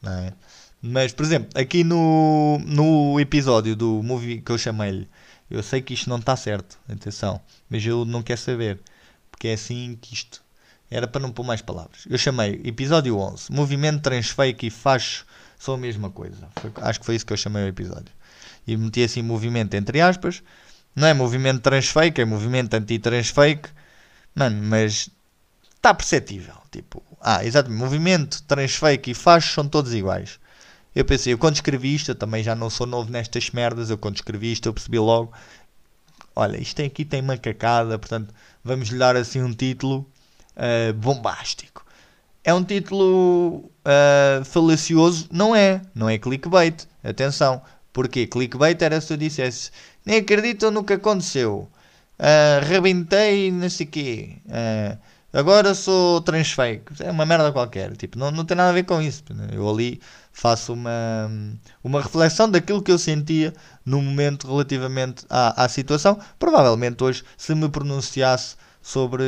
É? 0.04 0.34
Mas, 0.82 1.12
por 1.12 1.26
exemplo, 1.26 1.50
aqui 1.60 1.84
no, 1.84 2.58
no 2.66 3.20
episódio 3.20 3.76
do 3.76 4.02
movie 4.02 4.42
que 4.42 4.52
eu 4.52 4.58
chamei-lhe, 4.58 5.10
eu 5.50 5.62
sei 5.62 5.82
que 5.82 5.94
isto 5.94 6.10
não 6.10 6.18
está 6.18 6.36
certo, 6.38 6.80
atenção, 6.88 7.42
mas 7.70 7.86
eu 7.86 8.06
não 8.06 8.22
quero 8.22 8.40
saber, 8.40 8.80
porque 9.30 9.50
é 9.50 9.54
assim 9.54 9.98
que 10.00 10.14
isto 10.14 10.42
era 10.90 11.08
para 11.08 11.22
não 11.22 11.32
pôr 11.32 11.44
mais 11.44 11.62
palavras. 11.62 12.06
Eu 12.10 12.18
chamei 12.18 12.62
episódio 12.64 13.18
11, 13.18 13.52
movimento 13.52 14.02
transfake 14.02 14.68
e 14.68 14.70
facho 14.70 15.26
são 15.58 15.76
a 15.76 15.78
mesma 15.78 16.10
coisa. 16.10 16.48
Foi, 16.56 16.72
acho 16.78 17.00
que 17.00 17.06
foi 17.06 17.16
isso 17.16 17.26
que 17.26 17.34
eu 17.34 17.38
chamei 17.38 17.64
o 17.64 17.68
episódio. 17.68 18.12
E 18.66 18.76
meti 18.78 19.04
assim 19.04 19.22
movimento 19.22 19.74
entre 19.76 20.02
aspas. 20.02 20.42
Não 20.96 21.08
é 21.08 21.14
movimento 21.14 21.62
transfake, 21.62 22.22
é 22.22 22.26
movimento 22.26 22.74
anti-transfake. 22.74 23.70
Mano, 24.34 24.62
mas 24.64 25.10
está 25.76 25.94
perceptível. 25.94 26.56
Tipo, 26.72 27.04
ah, 27.22 27.44
exatamente, 27.44 27.80
movimento, 27.80 28.44
transfake 28.44 29.12
e 29.12 29.14
facho 29.14 29.54
são 29.54 29.68
todos 29.68 29.94
iguais. 29.94 30.40
Eu 30.96 31.06
pensei, 31.06 31.34
eu 31.34 31.38
quando 31.38 31.56
escrevi 31.56 31.94
isto, 31.94 32.12
eu 32.12 32.16
também 32.16 32.44
já 32.44 32.56
não 32.56 32.70
sou 32.70 32.88
novo 32.88 33.12
nestas 33.12 33.50
merdas, 33.52 33.90
eu 33.90 33.98
quando 33.98 34.16
escrevi 34.16 34.52
isto 34.52 34.68
eu 34.68 34.74
percebi 34.74 34.98
logo, 34.98 35.32
olha, 36.36 36.58
isto 36.58 36.82
aqui 36.82 37.06
tem 37.06 37.22
uma 37.22 37.38
cacada, 37.38 37.98
portanto, 38.00 38.34
vamos 38.64 38.90
lhe 38.90 38.98
dar 38.98 39.16
assim 39.16 39.42
um 39.42 39.54
título 39.54 40.10
uh, 40.60 40.94
bombástico. 40.94 41.86
É 42.44 42.54
um 42.54 42.64
título 42.64 43.72
uh, 43.86 44.46
falacioso? 44.46 45.28
Não 45.32 45.56
é. 45.56 45.82
Não 45.96 46.10
é 46.10 46.18
clickbait. 46.18 46.88
Atenção. 47.04 47.62
Porquê? 47.92 48.28
Clickbait 48.28 48.82
era 48.82 49.02
se 49.02 49.08
tu 49.08 49.18
dissesse 49.18 49.72
nem 50.06 50.18
acreditam 50.18 50.72
no 50.72 50.84
que 50.84 50.94
aconteceu. 50.94 51.70
Uh, 52.20 52.66
rebentei, 52.66 53.52
não 53.52 53.70
sei 53.70 53.86
quê. 53.86 54.38
Uh, 54.46 54.98
agora 55.32 55.74
sou 55.74 56.22
transfake. 56.22 56.92
É 57.02 57.12
uma 57.12 57.26
merda 57.26 57.52
qualquer. 57.52 57.96
Tipo, 57.96 58.18
não, 58.18 58.32
não 58.32 58.46
tem 58.46 58.58
nada 58.58 58.70
a 58.70 58.74
ver 58.74 58.84
com 58.84 59.02
isso. 59.02 59.24
Eu 59.52 59.70
ali 59.70 60.02
faço 60.32 60.74
uma, 60.74 61.30
uma 61.84 62.02
reflexão 62.02 62.50
daquilo 62.50 62.82
que 62.82 62.92
eu 62.92 62.98
sentia 62.98 63.54
no 63.86 64.02
momento 64.02 64.48
relativamente 64.48 65.26
à, 65.30 65.66
à 65.66 65.70
situação. 65.70 66.20
Provavelmente 66.38 67.04
hoje, 67.04 67.24
se 67.38 67.54
me 67.54 67.70
pronunciasse 67.70 68.56
sobre 68.82 69.24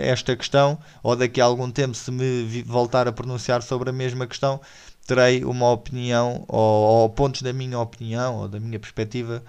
esta 0.00 0.36
questão, 0.36 0.78
ou 1.02 1.16
daqui 1.16 1.40
a 1.40 1.44
algum 1.44 1.70
tempo, 1.70 1.94
se 1.94 2.10
me 2.10 2.62
voltar 2.62 3.08
a 3.08 3.12
pronunciar 3.12 3.62
sobre 3.62 3.90
a 3.90 3.92
mesma 3.92 4.26
questão, 4.26 4.60
terei 5.06 5.44
uma 5.44 5.70
opinião, 5.70 6.44
ou, 6.48 7.02
ou 7.02 7.10
pontos 7.10 7.42
da 7.42 7.52
minha 7.52 7.78
opinião, 7.78 8.36
ou 8.36 8.48
da 8.48 8.58
minha 8.58 8.78
perspectiva, 8.78 9.42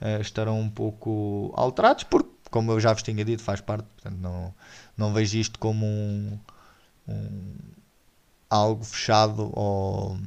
uh, 0.00 0.20
estarão 0.20 0.60
um 0.60 0.68
pouco 0.68 1.52
alterados, 1.56 2.04
porque, 2.04 2.30
como 2.50 2.72
eu 2.72 2.80
já 2.80 2.92
vos 2.92 3.02
tinha 3.02 3.24
dito, 3.24 3.42
faz 3.42 3.60
parte, 3.60 3.86
portanto, 3.94 4.20
não, 4.20 4.54
não 4.96 5.12
vejo 5.12 5.38
isto 5.38 5.58
como 5.58 5.86
um, 5.86 6.38
um 7.08 7.54
algo 8.50 8.84
fechado 8.84 9.50
ou, 9.52 10.18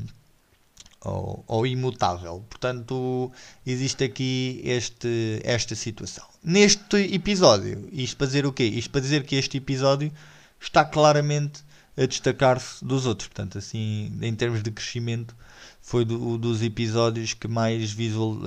ou, 1.02 1.44
ou, 1.48 1.68
imutável. 1.68 2.44
Portanto, 2.50 3.32
existe 3.66 4.04
aqui 4.04 4.62
este, 4.64 5.42
esta 5.44 5.76
situação. 5.76 6.26
Neste 6.48 6.96
episódio, 7.14 7.90
isto 7.92 8.16
para 8.16 8.28
dizer 8.28 8.46
o 8.46 8.54
quê? 8.54 8.64
Isto 8.64 8.90
para 8.90 9.02
dizer 9.02 9.26
que 9.26 9.36
este 9.36 9.58
episódio 9.58 10.14
está 10.62 10.86
claramente 10.86 11.60
a 11.98 12.06
destacar-se 12.06 12.86
dos 12.86 13.06
outros. 13.06 13.28
Portanto, 13.28 13.58
assim, 13.58 14.18
em 14.22 14.34
termos 14.34 14.64
de 14.64 14.72
crescimento, 14.72 15.36
foi 15.82 16.06
do, 16.06 16.38
dos 16.38 16.64
episódios 16.64 17.34
que 17.34 17.50
mais 17.50 17.92
visual, 17.92 18.38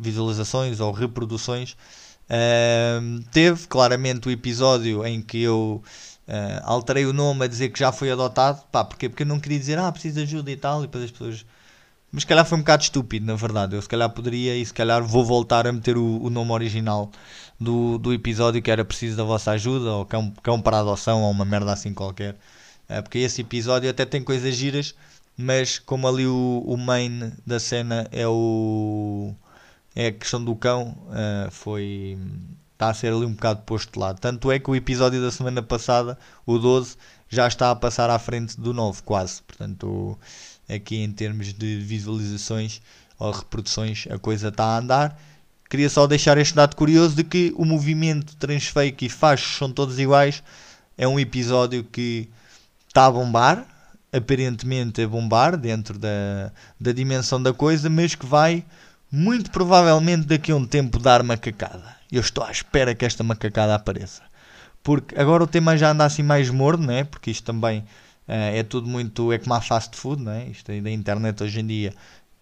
visualizações 0.00 0.78
ou 0.78 0.92
reproduções 0.92 1.72
uh, 2.30 3.24
teve. 3.32 3.66
Claramente, 3.66 4.28
o 4.28 4.30
episódio 4.30 5.04
em 5.04 5.20
que 5.20 5.42
eu 5.42 5.82
uh, 6.28 6.62
alterei 6.62 7.06
o 7.06 7.12
nome 7.12 7.44
a 7.44 7.48
dizer 7.48 7.70
que 7.70 7.80
já 7.80 7.90
foi 7.90 8.12
adotado. 8.12 8.62
Pá, 8.70 8.84
porquê? 8.84 9.08
Porque 9.08 9.24
eu 9.24 9.26
não 9.26 9.40
queria 9.40 9.58
dizer, 9.58 9.80
ah, 9.80 9.90
preciso 9.90 10.14
de 10.18 10.22
ajuda 10.22 10.48
e 10.52 10.56
tal, 10.56 10.84
e 10.84 10.86
depois 10.86 11.02
as 11.02 11.10
pessoas. 11.10 11.44
Mas 12.10 12.22
se 12.22 12.26
calhar 12.26 12.46
foi 12.46 12.56
um 12.56 12.62
bocado 12.62 12.84
estúpido, 12.84 13.26
na 13.26 13.34
verdade. 13.34 13.76
Eu 13.76 13.82
se 13.82 13.88
calhar 13.88 14.08
poderia 14.08 14.56
e 14.56 14.64
se 14.64 14.72
calhar 14.72 15.02
vou 15.04 15.24
voltar 15.24 15.66
a 15.66 15.72
meter 15.72 15.98
o, 15.98 16.22
o 16.22 16.30
nome 16.30 16.52
original 16.52 17.10
do, 17.58 17.98
do 17.98 18.12
episódio 18.12 18.62
que 18.62 18.70
era 18.70 18.84
preciso 18.84 19.16
da 19.16 19.24
vossa 19.24 19.52
ajuda, 19.52 19.92
ou 19.92 20.06
cão, 20.06 20.32
cão 20.42 20.60
para 20.60 20.80
adoção, 20.80 21.22
ou 21.22 21.30
uma 21.30 21.44
merda 21.44 21.72
assim 21.72 21.92
qualquer. 21.94 22.34
Uh, 22.88 23.02
porque 23.02 23.18
esse 23.18 23.40
episódio 23.42 23.90
até 23.90 24.04
tem 24.04 24.22
coisas 24.22 24.54
giras, 24.54 24.94
mas 25.36 25.78
como 25.78 26.08
ali 26.08 26.26
o, 26.26 26.64
o 26.66 26.76
main 26.76 27.32
da 27.46 27.60
cena 27.60 28.08
é 28.12 28.26
o 28.26 29.34
é 29.94 30.08
a 30.08 30.12
questão 30.12 30.44
do 30.44 30.54
cão, 30.54 30.96
uh, 31.08 31.50
foi 31.50 32.16
está 32.78 32.90
a 32.90 32.94
ser 32.94 33.12
ali 33.12 33.26
um 33.26 33.32
bocado 33.32 33.62
posto 33.62 33.92
de 33.92 33.98
lado. 33.98 34.20
Tanto 34.20 34.52
é 34.52 34.58
que 34.60 34.70
o 34.70 34.76
episódio 34.76 35.20
da 35.20 35.32
semana 35.32 35.60
passada, 35.60 36.16
o 36.46 36.58
12, 36.58 36.96
já 37.28 37.48
está 37.48 37.72
a 37.72 37.76
passar 37.76 38.08
à 38.08 38.18
frente 38.20 38.58
do 38.60 38.72
9, 38.72 39.02
quase. 39.02 39.42
Portanto, 39.42 40.16
aqui 40.68 40.96
em 40.98 41.10
termos 41.10 41.52
de 41.52 41.80
visualizações 41.80 42.80
ou 43.18 43.32
reproduções, 43.32 44.06
a 44.08 44.18
coisa 44.18 44.48
está 44.48 44.64
a 44.64 44.78
andar. 44.78 45.20
Queria 45.68 45.90
só 45.90 46.06
deixar 46.06 46.38
este 46.38 46.54
dado 46.54 46.74
curioso 46.74 47.14
de 47.14 47.24
que 47.24 47.52
o 47.56 47.64
movimento 47.64 48.34
transfake 48.36 49.06
e 49.06 49.08
fachos 49.08 49.58
são 49.58 49.70
todos 49.70 49.98
iguais. 49.98 50.42
É 50.96 51.06
um 51.06 51.20
episódio 51.20 51.84
que 51.84 52.28
está 52.88 53.06
a 53.06 53.10
bombar, 53.10 53.66
aparentemente 54.12 55.02
a 55.02 55.08
bombar 55.08 55.56
dentro 55.56 55.98
da, 55.98 56.50
da 56.80 56.92
dimensão 56.92 57.42
da 57.42 57.52
coisa, 57.52 57.90
mas 57.90 58.14
que 58.14 58.24
vai 58.24 58.64
muito 59.10 59.50
provavelmente 59.50 60.26
daqui 60.26 60.52
a 60.52 60.56
um 60.56 60.66
tempo 60.66 60.98
dar 60.98 61.22
macacada. 61.22 61.96
Eu 62.10 62.20
estou 62.20 62.42
à 62.42 62.50
espera 62.50 62.94
que 62.94 63.04
esta 63.04 63.22
macacada 63.22 63.74
apareça. 63.74 64.22
Porque 64.82 65.18
agora 65.18 65.44
o 65.44 65.46
tema 65.46 65.76
já 65.76 65.90
anda 65.90 66.04
assim 66.04 66.22
mais 66.22 66.48
morno, 66.48 66.86
né? 66.86 67.04
porque 67.04 67.30
isto 67.30 67.44
também 67.44 67.80
uh, 67.80 68.56
é 68.56 68.62
tudo 68.62 68.88
muito. 68.88 69.32
é 69.32 69.38
como 69.38 69.54
a 69.54 69.60
fast 69.60 69.96
food, 69.96 70.22
né? 70.22 70.48
isto 70.50 70.72
da 70.80 70.90
internet 70.90 71.42
hoje 71.42 71.60
em 71.60 71.66
dia. 71.66 71.94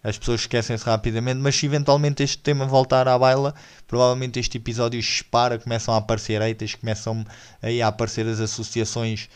As 0.03 0.17
pessoas 0.17 0.41
esquecem-se 0.41 0.85
rapidamente, 0.85 1.39
mas 1.39 1.55
se 1.55 1.65
eventualmente 1.65 2.23
este 2.23 2.37
tema 2.37 2.65
voltar 2.65 3.07
à 3.07 3.17
baila, 3.17 3.53
provavelmente 3.87 4.39
este 4.39 4.57
episódio 4.57 5.01
dispara, 5.01 5.57
começam 5.57 5.93
a 5.93 5.97
aparecer 5.97 6.41
eitas, 6.41 6.75
começam 6.75 7.25
aí 7.61 7.81
a 7.81 7.87
aparecer 7.87 8.25
as 8.27 8.39
associações 8.39 9.27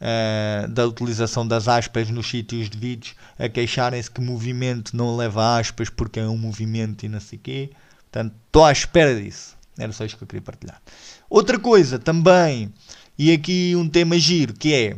uh, 0.00 0.68
da 0.68 0.86
utilização 0.86 1.46
das 1.46 1.68
aspas 1.68 2.08
nos 2.10 2.28
sítios 2.28 2.70
de 2.70 2.78
vídeos 2.78 3.14
a 3.38 3.48
queixarem-se 3.48 4.10
que 4.10 4.20
movimento 4.20 4.96
não 4.96 5.16
leva 5.16 5.58
aspas 5.58 5.90
porque 5.90 6.20
é 6.20 6.26
um 6.26 6.38
movimento 6.38 7.04
e 7.04 7.08
não 7.08 7.20
sei 7.20 7.38
quê. 7.38 7.70
Portanto, 8.10 8.34
estou 8.46 8.64
à 8.64 8.72
espera 8.72 9.20
disso. 9.20 9.56
Era 9.76 9.92
só 9.92 10.04
isto 10.04 10.16
que 10.16 10.24
eu 10.24 10.28
queria 10.28 10.42
partilhar. 10.42 10.80
Outra 11.28 11.58
coisa 11.58 11.98
também, 11.98 12.72
e 13.18 13.32
aqui 13.32 13.74
um 13.76 13.88
tema 13.88 14.18
giro, 14.18 14.54
que 14.54 14.72
é 14.72 14.96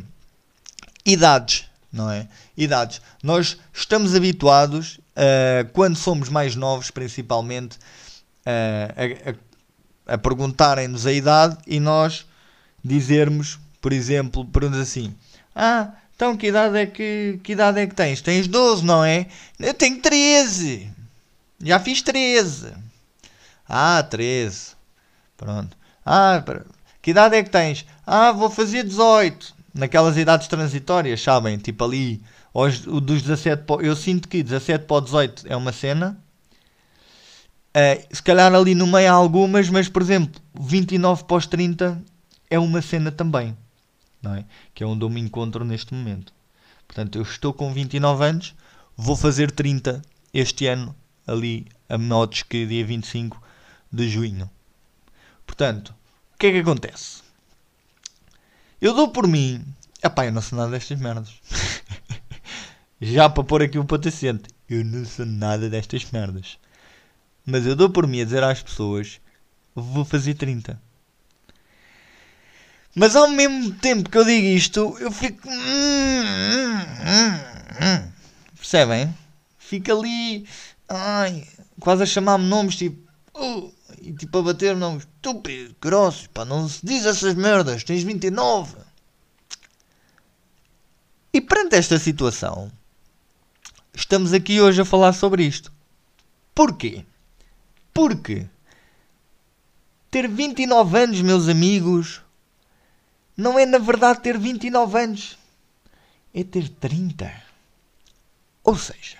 idades, 1.04 1.64
não 1.90 2.10
é? 2.10 2.28
Idades. 2.56 3.00
Nós 3.22 3.56
estamos 3.72 4.14
habituados, 4.14 5.00
uh, 5.16 5.68
quando 5.72 5.96
somos 5.96 6.28
mais 6.28 6.54
novos, 6.54 6.90
principalmente, 6.90 7.76
uh, 7.76 9.34
a, 10.06 10.12
a, 10.12 10.14
a 10.14 10.18
perguntarem-nos 10.18 11.06
a 11.06 11.12
idade 11.12 11.58
e 11.66 11.80
nós 11.80 12.26
dizermos 12.84 13.58
por 13.86 13.92
exemplo, 13.92 14.44
perguntas 14.44 14.80
assim: 14.80 15.14
Ah, 15.54 15.92
então 16.16 16.36
que 16.36 16.48
idade 16.48 16.76
é 16.76 16.86
que, 16.86 17.38
que 17.40 17.52
idade 17.52 17.78
é 17.78 17.86
que 17.86 17.94
tens? 17.94 18.20
Tens 18.20 18.48
12, 18.48 18.84
não 18.84 19.04
é? 19.04 19.28
Eu 19.60 19.74
tenho 19.74 20.00
13. 20.00 20.90
Já 21.62 21.78
fiz 21.78 22.02
13. 22.02 22.72
Ah, 23.68 24.02
13. 24.02 24.72
Pronto. 25.36 25.76
Ah, 26.04 26.42
que 27.00 27.12
idade 27.12 27.36
é 27.36 27.44
que 27.44 27.50
tens? 27.50 27.86
Ah, 28.04 28.32
vou 28.32 28.50
fazer 28.50 28.82
18. 28.82 29.54
Naquelas 29.72 30.16
idades 30.16 30.48
transitórias, 30.48 31.22
sabem? 31.22 31.56
Tipo 31.56 31.84
ali, 31.84 32.20
os, 32.64 32.80
dos 32.80 33.22
17 33.22 33.64
Eu 33.80 33.96
sinto 33.96 34.28
que 34.28 34.42
17 34.42 34.84
para 34.84 35.02
18 35.02 35.44
é 35.46 35.56
uma 35.56 35.72
cena. 35.72 36.18
Uh, 37.76 38.14
se 38.14 38.22
calhar 38.22 38.54
ali 38.54 38.74
no 38.74 38.86
meio 38.86 39.10
há 39.10 39.14
algumas, 39.14 39.68
mas 39.68 39.88
por 39.88 40.00
exemplo, 40.00 40.40
29 40.58 41.24
para 41.24 41.36
os 41.36 41.46
30 41.46 42.02
é 42.48 42.58
uma 42.58 42.80
cena 42.80 43.12
também 43.12 43.54
não 44.26 44.34
é? 44.34 44.44
Que 44.74 44.82
é 44.82 44.86
onde 44.86 45.04
eu 45.04 45.10
me 45.10 45.20
encontro 45.20 45.64
neste 45.64 45.94
momento. 45.94 46.32
Portanto, 46.86 47.16
eu 47.16 47.22
estou 47.22 47.52
com 47.52 47.72
29 47.72 48.24
anos, 48.24 48.54
vou 48.96 49.16
fazer 49.16 49.50
30 49.50 50.02
este 50.32 50.66
ano, 50.66 50.94
ali 51.26 51.66
a 51.88 51.96
modos 51.96 52.42
que 52.42 52.66
dia 52.66 52.84
25 52.84 53.40
de 53.92 54.08
junho. 54.08 54.50
Portanto, 55.46 55.94
o 56.34 56.38
que 56.38 56.46
é 56.46 56.52
que 56.52 56.58
acontece? 56.58 57.22
Eu 58.80 58.94
dou 58.94 59.08
por 59.08 59.26
mim, 59.26 59.64
epá, 60.02 60.26
eu 60.26 60.32
não 60.32 60.42
sou 60.42 60.58
nada 60.58 60.70
destas 60.72 60.98
merdas. 60.98 61.32
Já 63.00 63.28
para 63.28 63.44
pôr 63.44 63.62
aqui 63.62 63.78
um 63.78 63.84
patacente, 63.84 64.48
eu 64.68 64.82
não 64.84 65.04
sou 65.04 65.26
nada 65.26 65.68
destas 65.68 66.10
merdas. 66.10 66.58
Mas 67.44 67.66
eu 67.66 67.76
dou 67.76 67.90
por 67.90 68.06
mim 68.06 68.22
a 68.22 68.24
dizer 68.24 68.42
às 68.42 68.62
pessoas, 68.62 69.20
vou 69.74 70.04
fazer 70.04 70.34
30. 70.34 70.80
Mas 72.94 73.14
ao 73.14 73.28
mesmo 73.28 73.74
tempo 73.74 74.08
que 74.08 74.16
eu 74.16 74.24
digo 74.24 74.46
isto, 74.46 74.96
eu 74.98 75.12
fico. 75.12 75.46
Percebem? 78.56 79.14
Fica 79.58 79.92
ali. 79.92 80.46
Ai, 80.88 81.46
quase 81.78 82.02
a 82.02 82.06
chamar-me 82.06 82.46
nomes 82.46 82.76
tipo. 82.76 83.06
Uh, 83.34 83.70
e 84.00 84.14
tipo 84.14 84.38
a 84.38 84.42
bater 84.42 84.74
nomes 84.74 85.02
estúpido, 85.02 85.76
grosso. 85.78 86.30
Pá, 86.30 86.46
não 86.46 86.66
se 86.66 86.80
diz 86.82 87.04
essas 87.04 87.34
merdas. 87.34 87.84
Tens 87.84 88.02
29. 88.02 88.74
E 91.34 91.40
perante 91.42 91.76
esta 91.76 91.98
situação, 91.98 92.72
estamos 93.96 94.34
aqui 94.34 94.60
hoje 94.60 94.82
a 94.82 94.84
falar 94.84 95.14
sobre 95.14 95.42
isto. 95.42 95.72
Porquê? 96.54 97.04
Porque 97.94 98.46
ter 100.10 100.28
29 100.28 100.98
anos, 100.98 101.20
meus 101.22 101.48
amigos 101.48 102.20
não 103.34 103.58
é 103.58 103.64
na 103.64 103.78
verdade 103.78 104.20
ter 104.20 104.38
29 104.38 104.98
anos, 104.98 105.38
é 106.34 106.44
ter 106.44 106.68
30. 106.68 107.32
Ou 108.62 108.76
seja, 108.76 109.18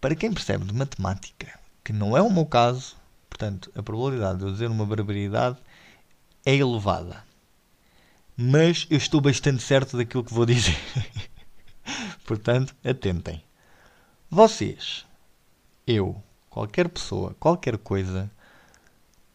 para 0.00 0.14
quem 0.14 0.32
percebe 0.32 0.64
de 0.64 0.72
matemática, 0.72 1.58
que 1.82 1.92
não 1.92 2.16
é 2.16 2.22
o 2.22 2.32
meu 2.32 2.46
caso, 2.46 2.96
portanto, 3.28 3.72
a 3.74 3.82
probabilidade 3.82 4.38
de 4.38 4.44
eu 4.44 4.52
dizer 4.52 4.70
uma 4.70 4.86
barbaridade 4.86 5.58
é 6.44 6.54
elevada. 6.54 7.24
Mas 8.36 8.86
eu 8.88 8.98
estou 8.98 9.20
bastante 9.20 9.62
certo 9.62 9.96
daquilo 9.96 10.22
que 10.22 10.34
vou 10.34 10.46
dizer. 10.46 10.78
portanto, 12.24 12.74
atentem. 12.84 13.42
Vocês, 14.30 15.06
eu, 15.86 16.22
qualquer 16.50 16.88
pessoa, 16.88 17.34
qualquer 17.38 17.78
coisa, 17.78 18.30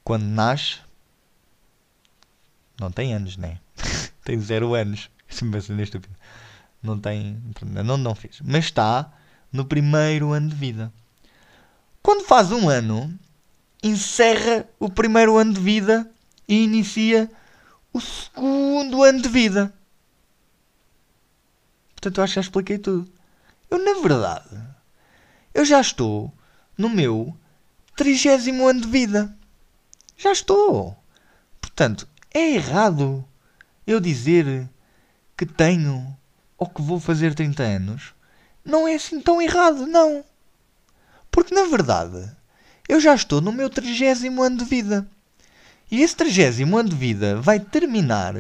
quando 0.04 0.24
nasce, 0.24 0.80
não 2.80 2.92
tem 2.92 3.14
anos, 3.14 3.38
né? 3.38 3.60
tem 4.26 4.40
0 4.40 4.74
anos. 4.74 5.10
Se 5.30 5.46
me 5.46 5.52
pensa 5.52 5.74
estúpido. 5.82 6.16
Não 6.82 7.00
tem. 7.00 7.42
Não, 7.86 7.96
não 7.96 8.16
fez. 8.16 8.42
Mas 8.44 8.66
está 8.66 9.14
no 9.52 9.66
primeiro 9.66 10.32
ano 10.32 10.50
de 10.50 10.56
vida. 10.56 10.92
Quando 12.02 12.26
faz 12.26 12.52
um 12.52 12.68
ano, 12.68 13.18
encerra 13.84 14.68
o 14.80 14.90
primeiro 14.90 15.38
ano 15.38 15.54
de 15.54 15.60
vida 15.60 16.10
e 16.48 16.64
inicia 16.64 17.30
o 17.94 18.02
segundo 18.02 19.04
ano 19.04 19.22
de 19.22 19.30
vida. 19.30 19.74
Portanto, 22.02 22.24
acho 22.24 22.34
que 22.34 22.36
já 22.36 22.42
expliquei 22.42 22.80
tudo. 22.80 23.08
Eu, 23.70 23.78
na 23.78 24.02
verdade, 24.02 24.60
eu 25.54 25.64
já 25.64 25.80
estou 25.80 26.34
no 26.76 26.90
meu 26.90 27.38
trigésimo 27.96 28.68
ano 28.68 28.82
de 28.82 28.88
vida. 28.88 29.38
Já 30.18 30.32
estou. 30.32 30.98
Portanto, 31.62 32.08
é 32.34 32.56
errado 32.56 33.24
eu 33.86 34.00
dizer 34.00 34.68
que 35.38 35.46
tenho 35.46 36.18
ou 36.58 36.68
que 36.68 36.82
vou 36.82 37.00
fazer 37.00 37.36
30 37.36 37.62
anos. 37.62 38.16
Não 38.66 38.88
é 38.88 38.96
assim 38.96 39.22
tão 39.22 39.40
errado, 39.40 39.86
não. 39.86 40.26
Porque, 41.30 41.54
na 41.54 41.66
verdade, 41.66 42.32
eu 42.90 43.00
já 43.00 43.14
estou 43.14 43.42
no 43.42 43.52
meu 43.52 43.70
trigésimo 43.70 44.42
ano 44.42 44.58
de 44.58 44.66
vida. 44.66 45.08
E 45.92 46.02
esse 46.02 46.16
trigésimo 46.16 46.80
ano 46.80 46.90
de 46.90 46.96
vida 46.96 47.40
vai 47.40 47.60
terminar 47.60 48.34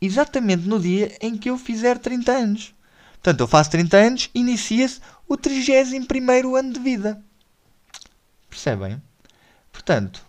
exatamente 0.00 0.66
no 0.66 0.80
dia 0.80 1.16
em 1.20 1.36
que 1.36 1.50
eu 1.50 1.58
fizer 1.58 1.98
30 1.98 2.32
anos. 2.32 2.74
Portanto, 3.12 3.40
eu 3.40 3.48
faço 3.48 3.70
30 3.70 3.96
anos, 3.96 4.30
inicia-se 4.34 5.00
o 5.28 5.36
31 5.36 6.56
ano 6.56 6.72
de 6.72 6.80
vida. 6.80 7.22
Percebem? 8.48 9.00
Portanto, 9.70 10.24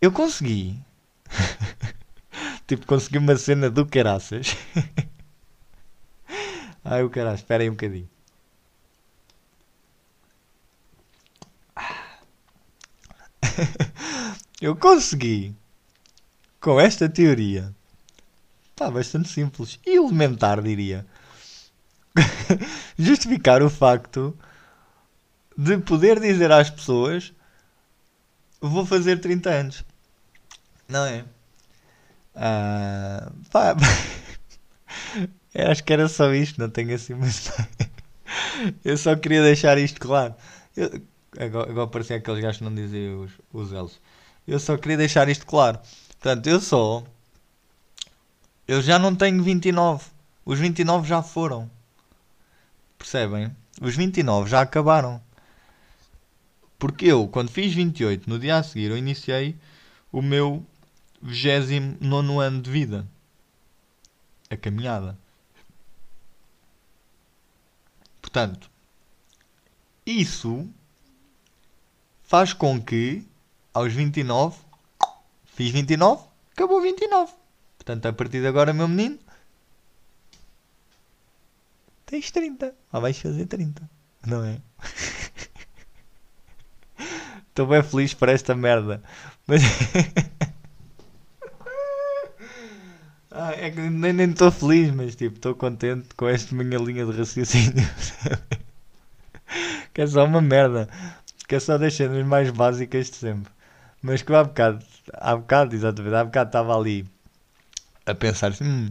eu 0.00 0.12
consegui. 0.12 0.78
tipo, 2.66 2.86
consegui 2.86 3.18
uma 3.18 3.36
cena 3.36 3.68
do 3.68 3.84
caraças. 3.86 4.56
Ai, 6.84 7.02
o 7.02 7.10
caralho, 7.10 7.36
espera 7.36 7.62
aí 7.62 7.68
um 7.68 7.74
bocadinho. 7.74 8.08
eu 14.60 14.76
consegui, 14.76 15.54
com 16.60 16.80
esta 16.80 17.08
teoria, 17.08 17.74
pá, 18.82 18.90
bastante 18.90 19.28
simples 19.28 19.78
e 19.86 19.96
elementar, 19.96 20.60
diria, 20.60 21.06
justificar 22.98 23.62
o 23.62 23.70
facto 23.70 24.36
de 25.56 25.78
poder 25.78 26.18
dizer 26.18 26.50
às 26.50 26.70
pessoas 26.70 27.32
vou 28.60 28.84
fazer 28.84 29.20
30 29.20 29.50
anos. 29.50 29.84
Não 30.88 31.04
é? 31.04 31.24
Ah, 32.34 33.30
pá, 33.50 33.76
acho 35.70 35.84
que 35.84 35.92
era 35.92 36.08
só 36.08 36.32
isto, 36.32 36.60
não 36.60 36.70
tenho 36.70 36.94
assim 36.94 37.14
eu 38.84 38.96
só 38.96 39.14
queria 39.14 39.42
deixar 39.42 39.78
isto 39.78 40.00
claro. 40.00 40.34
Eu, 40.76 41.02
agora, 41.38 41.70
agora 41.70 41.86
parecia 41.86 42.16
aqueles 42.16 42.40
gajos 42.40 42.58
que 42.58 42.64
não 42.64 42.74
dizem 42.74 43.14
os, 43.14 43.32
os 43.52 43.72
elos. 43.72 44.00
Eu 44.46 44.58
só 44.58 44.76
queria 44.76 44.96
deixar 44.96 45.28
isto 45.28 45.46
claro. 45.46 45.78
Portanto, 46.18 46.46
eu 46.48 46.60
só. 46.60 47.04
Eu 48.72 48.80
já 48.80 48.98
não 48.98 49.14
tenho 49.14 49.42
29. 49.42 50.06
Os 50.46 50.58
29 50.58 51.06
já 51.06 51.22
foram. 51.22 51.70
Percebem? 52.96 53.54
Os 53.82 53.94
29 53.94 54.48
já 54.48 54.62
acabaram. 54.62 55.20
Porque 56.78 57.04
eu, 57.04 57.28
quando 57.28 57.50
fiz 57.50 57.74
28, 57.74 58.30
no 58.30 58.38
dia 58.38 58.56
a 58.56 58.62
seguir, 58.62 58.90
eu 58.90 58.96
iniciei 58.96 59.58
o 60.10 60.22
meu 60.22 60.64
29 61.20 62.38
ano 62.38 62.62
de 62.62 62.70
vida. 62.70 63.06
A 64.48 64.56
caminhada. 64.56 65.18
Portanto, 68.22 68.70
isso 70.06 70.66
faz 72.22 72.54
com 72.54 72.80
que 72.80 73.22
aos 73.74 73.92
29 73.92 74.58
fiz 75.44 75.70
29, 75.70 76.24
acabou 76.54 76.80
29. 76.80 77.41
Portanto, 77.82 78.06
a 78.06 78.12
partir 78.12 78.40
de 78.40 78.46
agora, 78.46 78.72
meu 78.72 78.86
menino, 78.86 79.18
tens 82.06 82.30
30. 82.30 82.72
Ou 82.92 83.00
vais 83.00 83.18
fazer 83.18 83.46
30. 83.46 83.90
Não 84.24 84.44
é? 84.44 84.60
Estou 87.48 87.66
bem 87.66 87.82
feliz 87.82 88.14
por 88.14 88.28
esta 88.28 88.54
merda. 88.54 89.02
Mas. 89.48 89.62
ah, 93.32 93.52
é 93.52 93.72
que 93.72 93.80
nem 93.80 94.30
estou 94.30 94.52
feliz, 94.52 94.94
mas 94.94 95.16
tipo, 95.16 95.34
estou 95.34 95.56
contente 95.56 96.14
com 96.14 96.28
esta 96.28 96.54
minha 96.54 96.78
linha 96.78 97.04
de 97.04 97.18
raciocínio. 97.18 97.84
que 99.92 100.02
é 100.02 100.06
só 100.06 100.24
uma 100.24 100.40
merda. 100.40 100.88
Que 101.48 101.56
é 101.56 101.60
só 101.60 101.76
das 101.76 101.94
cenas 101.94 102.24
mais 102.24 102.48
básicas 102.50 103.10
de 103.10 103.16
sempre. 103.16 103.52
Mas 104.00 104.22
que 104.22 104.32
há 104.32 104.44
bocado, 104.44 104.84
há 105.14 105.36
bocado, 105.36 105.74
exatamente, 105.74 106.14
há 106.14 106.24
bocado 106.24 106.48
estava 106.48 106.78
ali 106.78 107.11
a 108.06 108.14
pensar 108.14 108.52
assim, 108.52 108.64
hum, 108.64 108.90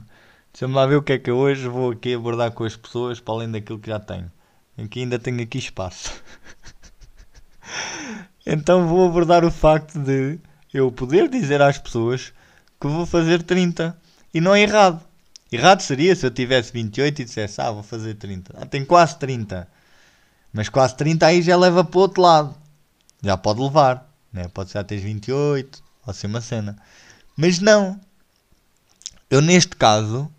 Deixa-me 0.54 0.74
lá 0.74 0.86
ver 0.86 0.98
o 0.98 1.02
que 1.02 1.14
é 1.14 1.18
que 1.18 1.30
eu 1.30 1.38
hoje 1.38 1.68
vou 1.68 1.92
aqui 1.92 2.14
abordar 2.14 2.52
com 2.52 2.66
as 2.66 2.76
pessoas 2.76 3.20
para 3.20 3.34
além 3.34 3.52
daquilo 3.52 3.80
que 3.80 3.90
já 3.90 4.00
tenho. 4.00 4.30
Aqui 4.78 5.00
ainda 5.00 5.18
tenho 5.18 5.42
aqui 5.42 5.58
espaço. 5.58 6.12
então 8.46 8.88
vou 8.88 9.08
abordar 9.08 9.46
o 9.46 9.52
facto 9.52 9.98
de 9.98 10.40
eu 10.74 10.92
poder 10.92 11.30
dizer 11.30 11.62
às 11.62 11.78
pessoas 11.78 12.34
que 12.80 12.88
vou 12.88 13.06
fazer 13.06 13.44
30. 13.44 13.98
E 14.34 14.42
não 14.42 14.54
é 14.54 14.62
errado. 14.62 15.02
Errado 15.50 15.82
seria 15.82 16.16
se 16.16 16.26
eu 16.26 16.32
tivesse 16.32 16.72
28 16.74 17.22
e 17.22 17.26
dissesse, 17.26 17.62
ah, 17.62 17.72
vou 17.72 17.84
fazer 17.84 18.16
30. 18.16 18.54
Ah, 18.58 18.66
tenho 18.66 18.86
quase 18.86 19.18
30. 19.20 19.68
Mas 20.52 20.68
quase 20.68 20.96
30 20.98 21.28
aí 21.28 21.42
já 21.42 21.56
leva 21.56 21.84
para 21.84 21.98
o 21.98 22.02
outro 22.02 22.22
lado. 22.22 22.56
Já 23.24 23.38
pode 23.38 23.62
levar. 23.62 24.10
Né? 24.34 24.50
Pode 24.50 24.70
ser 24.70 24.80
até 24.80 24.98
28. 24.98 25.82
Ou 26.06 26.14
ser 26.14 26.28
uma 26.28 26.42
cena. 26.42 26.78
Mas 27.38 27.60
não. 27.60 28.00
Eu 29.32 29.42
neste 29.42 29.76
caso 29.78 30.30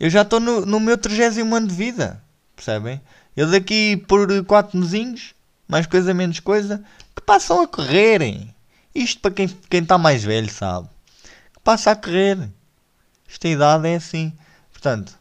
eu 0.00 0.10
já 0.10 0.22
estou 0.22 0.40
no, 0.40 0.66
no 0.66 0.80
meu 0.80 0.98
30 0.98 1.40
ano 1.40 1.68
de 1.68 1.74
vida. 1.74 2.22
Percebem? 2.56 3.00
Eu 3.36 3.50
daqui 3.50 3.96
por 4.08 4.28
4 4.44 4.78
mesinhos, 4.78 5.34
mais 5.68 5.86
coisa 5.86 6.12
menos 6.12 6.40
coisa, 6.40 6.84
que 7.14 7.22
passam 7.22 7.62
a 7.62 7.68
correrem. 7.68 8.54
Isto 8.94 9.20
para 9.20 9.30
quem 9.30 9.46
está 9.46 9.58
quem 9.68 9.84
tá 9.84 9.98
mais 9.98 10.22
velho 10.22 10.50
sabe. 10.50 10.88
Que 11.54 11.60
passa 11.62 11.90
a 11.90 11.96
correr. 11.96 12.48
Esta 13.28 13.48
idade 13.48 13.88
é 13.88 13.96
assim. 13.96 14.32
Portanto, 14.72 15.18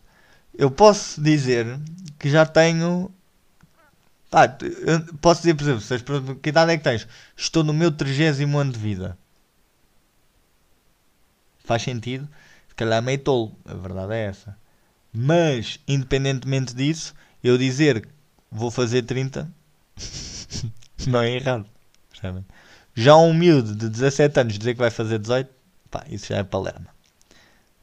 eu 0.54 0.70
posso 0.70 1.22
dizer 1.22 1.80
que 2.20 2.30
já 2.30 2.46
tenho. 2.46 3.12
Ah, 4.32 4.48
posso 5.22 5.42
dizer, 5.42 5.56
por 5.56 5.64
exemplo, 5.64 6.36
que 6.36 6.50
idade 6.50 6.72
é 6.72 6.78
que 6.78 6.84
tens? 6.84 7.08
Estou 7.38 7.64
no 7.64 7.74
meu 7.74 7.92
30 7.92 8.44
ano 8.58 8.72
de 8.72 8.80
vida. 8.80 9.18
Faz 11.64 11.84
sentido? 11.84 12.28
Se 12.74 12.76
calhar 12.76 13.04
meio 13.04 13.20
tolo. 13.20 13.56
A 13.66 13.76
verdade 13.76 14.14
é 14.14 14.26
essa. 14.26 14.58
Mas, 15.14 15.80
independentemente 15.88 16.74
disso, 16.74 17.14
eu 17.44 17.56
dizer 17.56 18.10
vou 18.52 18.72
fazer 18.72 19.04
30 19.04 19.48
não 21.06 21.22
é 21.22 21.36
errado. 21.36 21.68
Percebem? 22.10 22.44
Já 22.96 23.16
um 23.16 23.32
miúdo 23.32 23.76
de 23.76 23.90
17 23.90 24.40
anos 24.40 24.58
dizer 24.58 24.74
que 24.74 24.80
vai 24.80 24.90
fazer 24.90 25.20
18, 25.20 25.48
pá, 25.92 26.04
isso 26.10 26.28
já 26.28 26.38
é 26.38 26.44
palerma. 26.44 26.88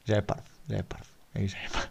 Já 0.03 0.17
é 0.17 0.21
parvo. 0.21 0.43
Já 0.69 0.77
é 0.77 0.83
parvo. 0.83 1.05
Aí 1.35 1.47
já 1.47 1.57
é 1.57 1.69
parvo. 1.69 1.89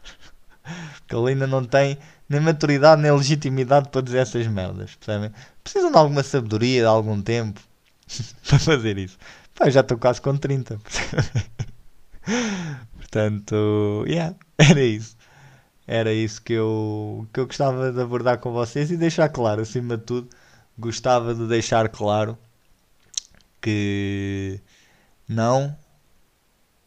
Porque 1.00 1.16
ele 1.16 1.30
ainda 1.30 1.46
não 1.46 1.64
tem 1.64 1.96
nem 2.28 2.38
maturidade 2.38 3.00
nem 3.00 3.10
legitimidade 3.10 3.88
para 3.88 4.02
dizer 4.02 4.18
essas 4.18 4.46
merdas. 4.46 4.94
Percebem? 4.96 5.32
Precisam 5.64 5.90
de 5.90 5.96
alguma 5.96 6.22
sabedoria, 6.22 6.82
de 6.82 6.86
algum 6.86 7.22
tempo 7.22 7.62
para 8.46 8.58
fazer 8.58 8.98
isso. 8.98 9.16
Pá, 9.54 9.70
já 9.70 9.80
estou 9.80 9.96
quase 9.96 10.20
com 10.20 10.36
30. 10.36 10.78
Portanto, 13.11 14.05
yeah, 14.07 14.37
era 14.59 14.81
isso. 14.81 15.16
Era 15.87 16.12
isso 16.12 16.40
que 16.42 16.53
eu, 16.53 17.27
que 17.33 17.40
eu 17.40 17.46
gostava 17.46 17.90
de 17.92 18.01
abordar 18.01 18.38
com 18.38 18.53
vocês 18.53 18.90
e 18.92 18.96
deixar 18.96 19.29
claro, 19.29 19.62
acima 19.62 19.96
de 19.96 20.05
tudo, 20.05 20.31
gostava 20.79 21.35
de 21.35 21.49
deixar 21.49 21.88
claro 21.88 22.38
que 23.61 24.61
não, 25.29 25.77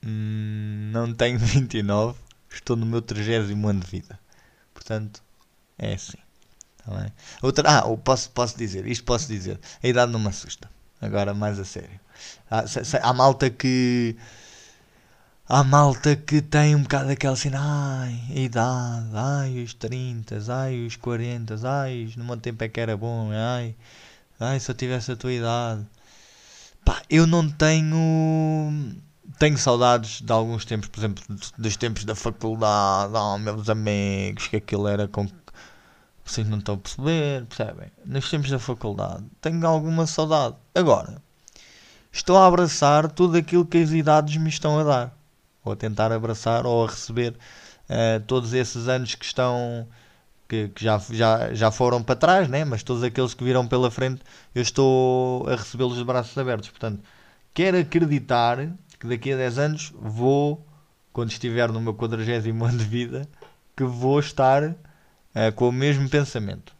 não 0.01 1.13
tenho 1.13 1.37
29, 1.39 2.17
estou 2.49 2.77
no 2.77 2.85
meu 2.85 3.01
30 3.01 3.53
ano 3.69 3.81
de 3.81 3.87
vida. 3.87 4.17
Portanto, 4.73 5.21
é 5.77 5.95
assim. 5.95 6.17
Tá 6.77 7.11
Outra, 7.41 7.79
ah, 7.79 7.97
posso, 7.97 8.29
posso 8.31 8.57
dizer, 8.57 8.87
isto 8.87 9.03
posso 9.03 9.27
dizer, 9.27 9.59
a 9.83 9.87
idade 9.87 10.11
não 10.11 10.19
me 10.19 10.29
assusta. 10.29 10.69
Agora, 11.01 11.33
mais 11.33 11.59
a 11.59 11.65
sério. 11.65 11.99
Há, 12.49 12.63
há 13.01 13.13
malta 13.13 13.49
que 13.49 14.15
Há 15.47 15.61
malta 15.61 16.15
que 16.15 16.41
tem 16.41 16.73
um 16.73 16.83
bocado 16.83 17.11
aquela 17.11 17.35
cena, 17.35 17.59
ai, 17.59 18.17
a 18.29 18.39
idade, 18.39 19.09
ai, 19.13 19.61
os 19.61 19.73
30, 19.73 20.39
ai, 20.47 20.85
os 20.85 20.95
40, 20.95 21.55
ai, 21.67 22.13
no 22.15 22.23
meu 22.23 22.37
tempo 22.37 22.63
é 22.63 22.69
que 22.69 22.79
era 22.79 22.95
bom, 22.95 23.29
ai, 23.33 23.75
ai, 24.39 24.59
se 24.59 24.71
eu 24.71 24.75
tivesse 24.75 25.11
a 25.11 25.17
tua 25.17 25.33
idade. 25.33 25.85
Pá, 26.85 27.01
eu 27.09 27.27
não 27.27 27.49
tenho. 27.49 28.95
tenho 29.37 29.57
saudades 29.57 30.21
de 30.21 30.31
alguns 30.31 30.63
tempos, 30.65 30.87
por 30.89 30.99
exemplo, 31.01 31.23
dos 31.57 31.77
tempos 31.77 32.05
da 32.05 32.15
faculdade, 32.15 33.13
oh, 33.13 33.37
meus 33.37 33.69
amigos, 33.69 34.47
que 34.47 34.55
aquilo 34.57 34.87
era 34.87 35.07
com. 35.09 35.27
Vocês 36.25 36.47
não 36.47 36.59
estão 36.59 36.75
a 36.75 36.77
perceber, 36.77 37.45
percebem? 37.47 37.91
Nos 38.05 38.29
tempos 38.29 38.49
da 38.49 38.59
faculdade, 38.59 39.25
tenho 39.41 39.65
alguma 39.67 40.07
saudade. 40.07 40.55
Agora, 40.73 41.21
estou 42.13 42.37
a 42.37 42.47
abraçar 42.47 43.11
tudo 43.11 43.37
aquilo 43.37 43.65
que 43.65 43.79
as 43.79 43.91
idades 43.91 44.37
me 44.37 44.49
estão 44.49 44.79
a 44.79 44.83
dar, 44.83 45.22
ou 45.63 45.73
a 45.73 45.75
tentar 45.75 46.11
abraçar, 46.11 46.65
ou 46.65 46.85
a 46.85 46.89
receber 46.89 47.33
uh, 47.89 48.19
todos 48.27 48.53
esses 48.53 48.87
anos 48.87 49.15
que 49.15 49.25
estão. 49.25 49.87
Que, 50.47 50.67
que, 50.69 50.83
já, 50.83 51.01
já, 51.09 51.53
já 51.53 51.71
foram 51.71 52.03
para 52.03 52.15
trás, 52.15 52.47
né? 52.49 52.65
mas 52.65 52.83
todos 52.83 53.01
aqueles 53.01 53.33
que 53.33 53.43
viram 53.43 53.67
pela 53.67 53.89
frente, 53.89 54.21
eu 54.53 54.61
estou 54.61 55.47
a 55.49 55.55
recebê-los 55.55 55.97
de 55.97 56.03
braços 56.03 56.37
abertos. 56.37 56.69
Portanto, 56.69 57.01
quero 57.53 57.77
acreditar 57.77 58.57
que 58.99 59.07
daqui 59.07 59.31
a 59.31 59.37
10 59.37 59.57
anos 59.57 59.93
vou, 59.95 60.63
quando 61.11 61.31
estiver 61.31 61.71
no 61.71 61.81
meu 61.81 61.93
40 61.93 62.49
ano 62.49 62.77
de 62.77 62.85
vida, 62.85 63.27
que 63.75 63.83
vou 63.83 64.19
estar 64.19 64.63
uh, 64.63 64.75
com 65.55 65.69
o 65.69 65.71
mesmo 65.71 66.09
pensamento. 66.09 66.75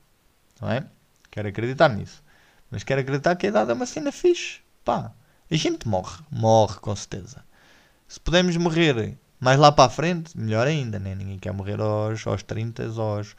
Não 0.61 0.69
é? 0.69 0.85
Quero 1.31 1.47
acreditar 1.47 1.89
nisso. 1.89 2.21
Mas 2.69 2.83
quero 2.83 3.01
acreditar 3.01 3.35
que 3.35 3.45
a 3.45 3.49
idade 3.49 3.71
é 3.71 3.73
uma 3.73 3.85
cena 3.85 4.11
fixe. 4.11 4.59
Pá, 4.85 5.11
a 5.49 5.55
gente 5.55 5.87
morre. 5.87 6.23
Morre, 6.29 6.79
com 6.79 6.95
certeza. 6.95 7.43
Se 8.13 8.19
pudermos 8.19 8.55
morrer 8.57 9.17
mais 9.39 9.57
lá 9.57 9.71
para 9.71 9.85
a 9.85 9.89
frente, 9.89 10.37
melhor 10.37 10.67
ainda, 10.67 10.99
né? 10.99 11.15
Ninguém 11.15 11.39
quer 11.39 11.51
morrer 11.51 11.81
aos, 11.81 12.27
aos 12.27 12.43
30, 12.43 12.85
aos, 12.95 13.35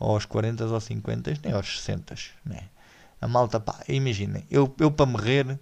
aos 0.00 0.24
40, 0.24 0.64
aos 0.64 0.84
50, 0.84 1.34
nem 1.44 1.52
aos 1.52 1.82
60, 1.82 2.14
né? 2.42 2.70
A 3.20 3.28
malta, 3.28 3.60
pá, 3.60 3.80
imaginem, 3.86 4.46
eu, 4.50 4.74
eu 4.80 4.90
para 4.90 5.04
morrer 5.04 5.60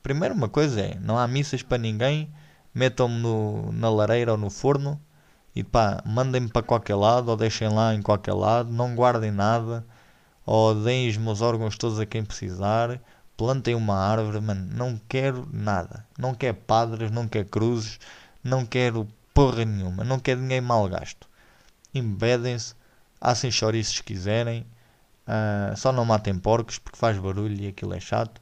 Primeiro, 0.00 0.32
uma 0.32 0.48
coisa 0.48 0.80
é: 0.80 0.96
não 1.00 1.18
há 1.18 1.26
missas 1.26 1.64
para 1.64 1.76
ninguém, 1.76 2.32
metam-me 2.72 3.72
na 3.72 3.90
lareira 3.90 4.30
ou 4.30 4.38
no 4.38 4.48
forno 4.48 5.00
e 5.52 5.64
pá, 5.64 6.00
mandem-me 6.06 6.48
para 6.48 6.62
qualquer 6.62 6.94
lado 6.94 7.30
ou 7.30 7.36
deixem 7.36 7.68
lá 7.68 7.92
em 7.96 8.00
qualquer 8.00 8.34
lado, 8.34 8.72
não 8.72 8.94
guardem 8.94 9.32
nada 9.32 9.84
ou 10.46 10.72
deem 10.72 11.08
os 11.08 11.16
meus 11.16 11.40
órgãos 11.40 11.76
todos 11.76 11.98
a 11.98 12.06
quem 12.06 12.24
precisar, 12.24 13.00
plantem 13.36 13.74
uma 13.74 13.96
árvore, 13.96 14.40
mano, 14.40 14.68
não 14.74 15.00
quero 15.08 15.48
nada, 15.52 16.06
não 16.18 16.34
quero 16.34 16.56
padres, 16.56 17.10
não 17.10 17.28
quero 17.28 17.48
cruzes, 17.48 17.98
não 18.42 18.64
quero 18.64 19.08
porra 19.32 19.64
nenhuma, 19.64 20.04
não 20.04 20.18
quero 20.18 20.40
ninguém 20.40 20.60
mal 20.60 20.88
gasto. 20.88 21.28
Embedem-se, 21.92 22.74
assem 23.20 23.50
chouriços 23.50 23.96
se 23.96 24.02
quiserem, 24.02 24.66
uh, 25.26 25.76
só 25.76 25.92
não 25.92 26.04
matem 26.04 26.38
porcos 26.38 26.78
porque 26.78 26.98
faz 26.98 27.18
barulho 27.18 27.60
e 27.62 27.68
aquilo 27.68 27.94
é 27.94 28.00
chato. 28.00 28.40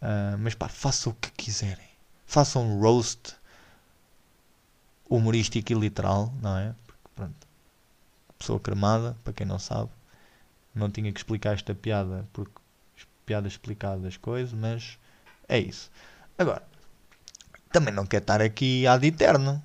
Uh, 0.00 0.36
mas 0.38 0.54
pá, 0.54 0.68
façam 0.68 1.12
o 1.12 1.16
que 1.16 1.30
quiserem. 1.32 1.88
Façam 2.26 2.62
um 2.62 2.80
roast 2.80 3.36
humorístico 5.08 5.72
e 5.72 5.74
literal, 5.74 6.32
não 6.40 6.56
é? 6.56 6.74
Porque, 6.86 7.08
pronto, 7.14 7.46
pessoa 8.38 8.60
cremada, 8.60 9.16
para 9.24 9.32
quem 9.32 9.46
não 9.46 9.58
sabe, 9.58 9.90
não 10.74 10.90
tinha 10.90 11.12
que 11.12 11.18
explicar 11.18 11.54
esta 11.54 11.74
piada 11.74 12.28
porque 12.32 12.60
piadas 13.24 13.52
explicadas 13.52 14.16
coisas, 14.16 14.52
mas 14.52 14.98
é 15.48 15.58
isso. 15.58 15.90
Agora, 16.38 16.62
também 17.72 17.92
não 17.92 18.06
quero 18.06 18.22
estar 18.22 18.40
aqui 18.40 18.86
ad 18.86 19.06
eterno 19.06 19.62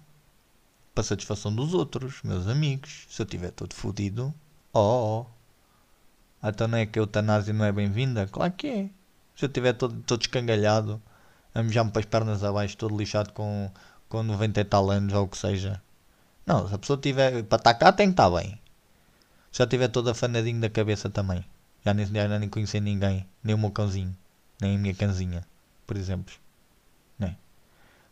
para 0.94 1.04
satisfação 1.04 1.54
dos 1.54 1.74
outros, 1.74 2.22
meus 2.24 2.48
amigos. 2.48 3.06
Se 3.10 3.22
eu 3.22 3.26
estiver 3.26 3.52
todo 3.52 3.74
fodido, 3.74 4.34
oh, 4.74 5.26
oh. 6.42 6.48
Então 6.48 6.68
não 6.68 6.78
é 6.78 6.86
que 6.86 6.98
a 6.98 7.02
eutanásia 7.02 7.54
não 7.54 7.66
é 7.66 7.72
bem-vinda? 7.72 8.28
Claro 8.28 8.54
que 8.54 8.68
é. 8.68 8.90
Se 9.36 9.46
eu 9.46 9.48
estiver 9.48 9.74
todo, 9.74 10.02
todo 10.02 10.22
escangalhado, 10.22 11.02
a 11.54 11.64
mejar-me 11.64 11.92
para 11.92 12.00
as 12.00 12.06
pernas 12.06 12.44
abaixo, 12.44 12.78
todo 12.78 12.98
lixado 12.98 13.32
com, 13.34 13.72
com 14.08 14.24
90 14.24 14.60
e 14.60 14.66
tal 14.66 14.90
anos 14.90 15.14
ou 15.14 15.26
o 15.26 15.28
que 15.28 15.38
seja. 15.38 15.82
Não, 16.46 16.68
se 16.68 16.74
a 16.74 16.78
pessoa 16.78 17.00
tiver. 17.00 17.44
Para 17.44 17.74
cá 17.74 17.92
tem 17.92 18.08
que 18.08 18.14
estar 18.14 18.30
bem. 18.30 18.60
Se 19.52 19.60
já 19.60 19.66
estiver 19.66 19.88
todo 19.88 20.10
afanadinho 20.10 20.60
da 20.60 20.70
cabeça 20.70 21.10
também. 21.10 21.46
Já 21.86 21.94
nem, 21.94 22.06
já 22.06 22.40
nem 22.40 22.50
conhecer 22.50 22.80
ninguém. 22.80 23.26
Nem 23.44 23.56
o 23.56 23.58
meu 23.58 23.72
cãozinho. 23.72 24.16
Nem 24.62 24.76
a 24.76 24.80
minha 24.80 24.94
cãozinha. 24.94 25.46
Por 25.86 25.98
exemplo. 25.98 26.34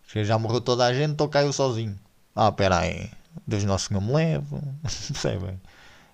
Se 0.08 0.24
já 0.24 0.40
morreu 0.40 0.62
toda 0.62 0.86
a 0.86 0.94
gente, 0.94 1.12
estou 1.12 1.28
caiu 1.28 1.52
sozinho. 1.52 2.00
Ah, 2.34 2.52
pera 2.52 2.80
aí. 2.80 3.12
Deus 3.46 3.66
Nosso 3.66 3.90
Senhor 3.90 4.00
me 4.00 4.14
leva. 4.14 4.64
Percebem? 4.82 5.60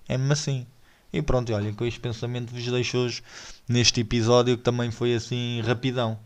É 0.08 0.18
mesmo 0.18 0.32
assim. 0.32 0.66
E 1.12 1.22
pronto, 1.22 1.52
olha, 1.54 1.72
com 1.72 1.84
este 1.84 2.00
pensamento 2.00 2.52
vos 2.52 2.66
deixo 2.66 2.98
hoje 2.98 3.22
neste 3.68 4.00
episódio 4.00 4.58
que 4.58 4.64
também 4.64 4.90
foi 4.90 5.14
assim 5.14 5.60
rapidão. 5.60 6.18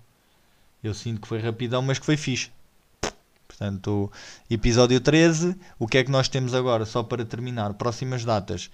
Eu 0.82 0.94
sinto 0.94 1.20
que 1.20 1.28
foi 1.28 1.40
rapidão, 1.40 1.82
mas 1.82 1.98
que 1.98 2.06
foi 2.06 2.16
fixe. 2.16 2.50
Portanto, 3.46 4.10
episódio 4.48 4.98
13, 4.98 5.54
o 5.78 5.86
que 5.86 5.98
é 5.98 6.04
que 6.04 6.10
nós 6.10 6.26
temos 6.26 6.54
agora? 6.54 6.86
Só 6.86 7.02
para 7.02 7.24
terminar, 7.24 7.74
próximas 7.74 8.24
datas. 8.24 8.70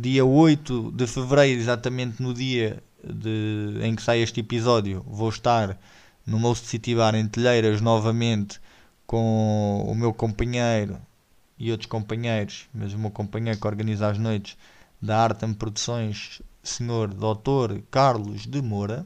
Dia 0.00 0.24
8 0.24 0.92
de 0.92 1.08
fevereiro, 1.08 1.60
exatamente 1.60 2.22
no 2.22 2.32
dia 2.32 2.80
de, 3.02 3.80
em 3.82 3.96
que 3.96 4.02
sai 4.02 4.20
este 4.20 4.38
episódio, 4.38 5.04
vou 5.04 5.28
estar 5.28 5.76
no 6.24 6.38
Most 6.38 6.68
City 6.68 6.94
Bar 6.94 7.16
em 7.16 7.26
Telheiras 7.26 7.80
novamente 7.80 8.60
com 9.04 9.84
o 9.84 9.92
meu 9.96 10.14
companheiro 10.14 11.00
e 11.58 11.72
outros 11.72 11.90
companheiros, 11.90 12.68
mas 12.72 12.94
o 12.94 12.98
meu 12.98 13.10
companheiro 13.10 13.58
que 13.58 13.66
organiza 13.66 14.08
as 14.08 14.16
noites 14.18 14.56
da 15.02 15.18
Artem 15.18 15.52
Produções, 15.52 16.40
Sr. 16.62 17.08
Dr. 17.08 17.82
Carlos 17.90 18.46
de 18.46 18.62
Moura. 18.62 19.04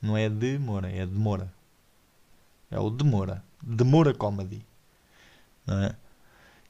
Não 0.00 0.16
é 0.16 0.28
de 0.28 0.56
Moura, 0.56 0.88
é 0.88 1.04
de 1.04 1.14
Moura. 1.16 1.52
É 2.70 2.78
o 2.78 2.90
de 2.90 3.02
Moura. 3.02 3.42
De 3.60 3.82
Moura 3.82 4.14
Comedy. 4.14 4.64
Não 5.66 5.82
é? 5.82 5.96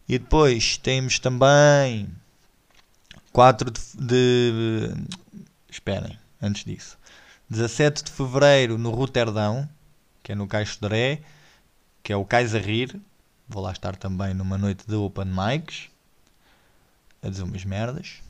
E 0.08 0.18
depois 0.18 0.78
temos 0.78 1.18
também 1.18 2.08
4 3.35 3.68
de, 3.68 3.81
de. 3.99 4.94
Esperem, 5.68 6.16
antes 6.40 6.64
disso. 6.64 6.97
17 7.51 8.05
de 8.05 8.12
Fevereiro 8.12 8.79
no 8.79 8.90
Roterdão, 8.92 9.68
que 10.23 10.31
é 10.31 10.35
no 10.37 10.47
Caixo 10.47 10.79
de 10.81 10.87
Ré, 10.87 11.20
que 12.01 12.12
é 12.12 12.16
o 12.16 12.25
Cais 12.25 12.55
a 12.55 12.61
Rir. 12.61 12.97
Vou 13.49 13.61
lá 13.61 13.73
estar 13.73 13.97
também 13.97 14.35
numa 14.35 14.57
noite 14.57 14.87
de 14.87 14.94
open 14.94 15.27
mics 15.27 15.90
a 17.20 17.29
dizer 17.29 17.42
umas 17.42 17.64
merdas. 17.64 18.23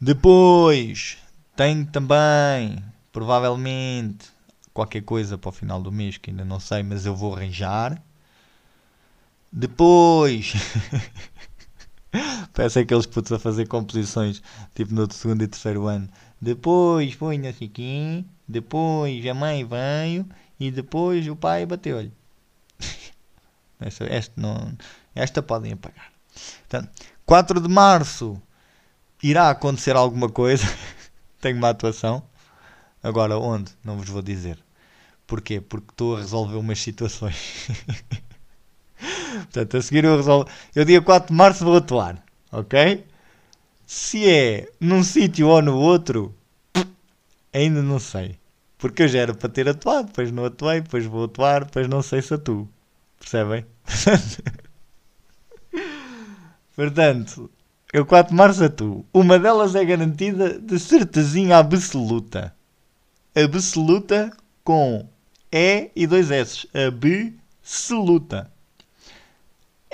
Depois 0.00 1.18
tenho 1.54 1.84
também, 1.84 2.82
provavelmente, 3.12 4.30
qualquer 4.72 5.02
coisa 5.02 5.36
para 5.36 5.50
o 5.50 5.52
final 5.52 5.82
do 5.82 5.92
mês 5.92 6.16
que 6.16 6.30
ainda 6.30 6.44
não 6.44 6.58
sei, 6.58 6.82
mas 6.82 7.04
eu 7.04 7.14
vou 7.14 7.34
arranjar. 7.34 8.02
Depois, 9.52 10.54
parece 12.52 12.80
aqueles 12.80 13.06
putos 13.06 13.32
a 13.32 13.38
fazer 13.38 13.66
composições 13.66 14.42
tipo 14.74 14.94
no 14.94 15.10
segundo 15.12 15.42
e 15.42 15.48
terceiro 15.48 15.86
ano. 15.86 16.08
Depois 16.40 17.14
foi 17.14 17.38
não 17.38 17.52
sei 17.52 17.68
quem, 17.68 18.26
depois 18.46 19.26
a 19.26 19.34
mãe 19.34 19.64
veio 19.64 20.28
e 20.58 20.70
depois 20.70 21.26
o 21.28 21.36
pai 21.36 21.66
bateu-lhe. 21.66 22.12
esta, 23.80 24.04
esta, 24.04 24.40
não, 24.40 24.76
esta 25.14 25.42
podem 25.42 25.72
apagar. 25.72 26.12
Portanto, 26.60 26.90
4 27.26 27.60
de 27.60 27.68
março 27.68 28.40
irá 29.22 29.50
acontecer 29.50 29.96
alguma 29.96 30.28
coisa. 30.28 30.66
Tenho 31.40 31.56
uma 31.58 31.70
atuação. 31.70 32.22
Agora, 33.02 33.38
onde? 33.38 33.72
Não 33.84 33.96
vos 33.96 34.08
vou 34.08 34.22
dizer. 34.22 34.58
Porquê? 35.26 35.60
Porque 35.60 35.90
estou 35.90 36.16
a 36.16 36.20
resolver 36.20 36.56
umas 36.56 36.80
situações. 36.80 37.68
Portanto, 39.44 39.76
a 39.76 39.82
seguir 39.82 40.04
eu 40.04 40.16
resolvo. 40.16 40.48
Eu, 40.74 40.84
dia 40.84 41.00
4 41.00 41.28
de 41.28 41.34
março, 41.34 41.64
vou 41.64 41.76
atuar. 41.76 42.22
Ok? 42.52 43.04
Se 43.86 44.28
é 44.28 44.68
num 44.80 45.02
sítio 45.02 45.48
ou 45.48 45.62
no 45.62 45.76
outro, 45.76 46.34
ainda 47.52 47.82
não 47.82 47.98
sei. 47.98 48.38
Porque 48.78 49.04
eu 49.04 49.08
já 49.08 49.20
era 49.20 49.34
para 49.34 49.48
ter 49.48 49.68
atuado, 49.68 50.08
depois 50.08 50.30
não 50.30 50.44
atuei, 50.44 50.80
depois 50.80 51.04
vou 51.06 51.24
atuar, 51.24 51.64
depois 51.64 51.88
não 51.88 52.02
sei 52.02 52.22
se 52.22 52.34
atuo. 52.34 52.68
Percebem? 53.18 53.64
Portanto, 56.76 57.50
eu 57.92 58.04
4 58.04 58.30
de 58.30 58.36
março 58.36 58.64
atuo. 58.64 59.06
Uma 59.12 59.38
delas 59.38 59.74
é 59.74 59.84
garantida 59.84 60.58
de 60.58 60.78
certezinha 60.78 61.58
absoluta. 61.58 62.54
Absoluta 63.34 64.30
com 64.64 65.08
E 65.52 65.90
e 65.94 66.06
dois 66.06 66.30
S. 66.30 66.68
Absoluta. 66.74 68.50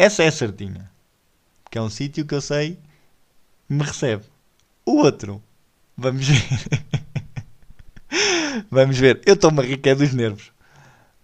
Essa 0.00 0.22
é 0.22 0.30
certinha. 0.30 0.90
Que 1.70 1.76
é 1.76 1.82
um 1.82 1.90
sítio 1.90 2.24
que 2.24 2.34
eu 2.34 2.40
sei 2.40 2.78
me 3.68 3.82
recebe. 3.82 4.24
O 4.86 4.96
outro, 4.96 5.42
vamos 5.94 6.26
ver. 6.26 6.42
vamos 8.70 8.96
ver. 8.96 9.20
Eu 9.26 9.34
estou-me 9.34 9.60
a 9.60 9.64
é 9.70 9.94
dos 9.94 10.14
nervos. 10.14 10.50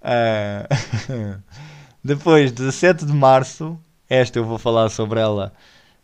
Uh... 0.03 1.41
Depois, 2.05 2.53
17 2.53 3.07
de 3.07 3.15
março, 3.15 3.81
esta 4.11 4.39
eu 4.39 4.45
vou 4.45 4.59
falar 4.59 4.91
sobre 4.91 5.21
ela 5.21 5.55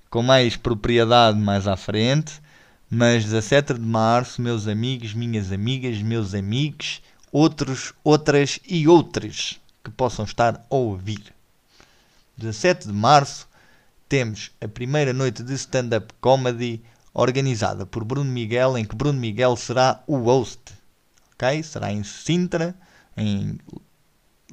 com 0.09 0.23
mais 0.23 0.57
propriedade 0.57 1.39
mais 1.39 1.69
à 1.69 1.77
frente. 1.77 2.41
Mas 2.89 3.27
17 3.27 3.75
de 3.75 3.81
março, 3.81 4.41
meus 4.41 4.67
amigos, 4.67 5.13
minhas 5.13 5.53
amigas, 5.53 6.01
meus 6.01 6.35
amigos, 6.35 7.03
outros, 7.31 7.93
outras 8.03 8.59
e 8.67 8.89
outras. 8.89 9.61
que 9.85 9.91
possam 9.91 10.25
estar 10.25 10.65
a 10.71 10.75
ouvir. 10.75 11.35
17 12.37 12.87
de 12.87 12.93
março 12.93 13.49
temos 14.09 14.51
a 14.61 14.69
primeira 14.69 15.13
noite 15.13 15.43
de 15.43 15.55
stand-up 15.55 16.13
comedy 16.21 16.83
organizada 17.15 17.87
por 17.87 18.05
Bruno 18.05 18.31
Miguel, 18.31 18.77
em 18.77 18.85
que 18.85 18.97
Bruno 18.97 19.19
Miguel 19.19 19.57
será 19.57 20.03
o 20.07 20.17
host. 20.19 20.61
Ok? 21.35 21.63
Será 21.63 21.93
em 21.93 22.03
Sintra, 22.03 22.75
em 23.17 23.59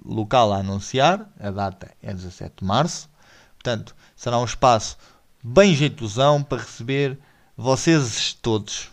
local 0.06 0.54
a 0.54 0.58
anunciar. 0.58 1.30
A 1.40 1.52
data 1.52 1.92
é 2.02 2.14
17 2.14 2.56
de 2.60 2.66
março. 2.66 3.10
Portanto, 3.54 3.96
será 4.16 4.40
um 4.40 4.46
espaço 4.46 4.98
bem 5.44 5.76
jeitosão 5.76 6.44
para 6.44 6.62
receber 6.62 7.18
vocês 7.56 8.34
todos 8.42 8.90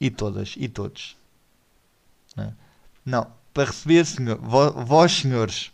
e 0.00 0.10
todas 0.10 0.54
e 0.56 0.68
todos. 0.68 1.16
Não, 2.36 2.44
é? 2.44 2.52
não 3.04 3.44
para 3.52 3.70
receber 3.70 4.04
senhor, 4.04 4.38
vós 4.38 5.12
senhores, 5.12 5.70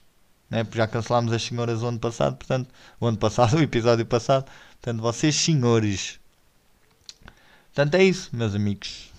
né? 0.50 0.66
já 0.72 0.86
cancelámos 0.86 1.32
as 1.32 1.42
senhoras 1.42 1.82
o 1.82 1.86
ano 1.86 1.98
passado, 1.98 2.36
portanto, 2.36 2.68
o 2.98 3.06
ano 3.06 3.16
passado, 3.16 3.56
o 3.58 3.62
episódio 3.62 4.04
passado, 4.04 4.50
portanto, 4.80 5.00
vocês 5.00 5.34
senhores. 5.36 6.18
Portanto, 7.72 7.94
é 7.94 8.02
isso, 8.02 8.28
meus 8.32 8.54
amigos. 8.54 9.10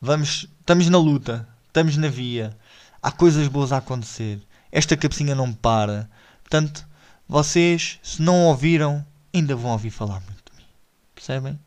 Vamos, 0.00 0.46
estamos 0.60 0.88
na 0.90 0.98
luta, 0.98 1.48
estamos 1.66 1.96
na 1.96 2.08
via, 2.08 2.56
há 3.02 3.10
coisas 3.10 3.48
boas 3.48 3.72
a 3.72 3.78
acontecer. 3.78 4.40
Esta 4.70 4.96
cabecinha 4.96 5.34
não 5.34 5.52
para. 5.52 6.10
Portanto, 6.42 6.86
vocês, 7.26 7.98
se 8.02 8.20
não 8.20 8.46
ouviram, 8.46 9.04
ainda 9.32 9.56
vão 9.56 9.70
ouvir 9.70 9.90
falar 9.90 10.20
muito 10.20 10.52
de 10.52 10.58
mim. 10.58 10.66
Percebem? 11.14 11.58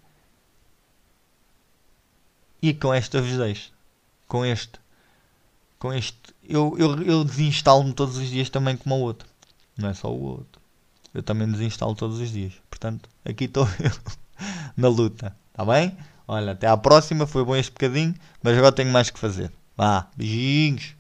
E 2.61 2.73
com 2.73 2.93
esta 2.93 3.21
vos 3.21 3.38
deixo. 3.38 3.71
Com 4.28 4.45
este. 4.45 4.80
Com 5.80 5.93
este. 5.93 6.17
Eu, 6.47 6.75
eu, 6.77 7.03
eu 7.03 7.23
desinstalo-me 7.23 7.93
todos 7.93 8.17
os 8.17 8.29
dias 8.29 8.49
também 8.49 8.77
como 8.77 8.95
o 8.95 9.01
outro. 9.01 9.27
Não 9.77 9.89
é 9.89 9.93
só 9.93 10.09
o 10.11 10.21
outro. 10.21 10.61
Eu 11.13 11.21
também 11.21 11.51
desinstalo 11.51 11.95
todos 11.95 12.19
os 12.19 12.31
dias. 12.31 12.53
Portanto, 12.69 13.09
aqui 13.25 13.45
estou 13.45 13.67
eu 13.79 13.91
na 14.75 14.87
luta. 14.87 15.35
Está 15.51 15.65
bem? 15.65 15.97
Olha, 16.27 16.53
até 16.53 16.67
à 16.67 16.77
próxima. 16.77 17.27
Foi 17.27 17.43
bom 17.43 17.55
este 17.55 17.71
bocadinho. 17.71 18.15
Mas 18.41 18.57
agora 18.57 18.71
tenho 18.71 18.91
mais 18.91 19.09
que 19.09 19.19
fazer. 19.19 19.51
Vá, 19.75 20.07
beijinhos. 20.15 20.96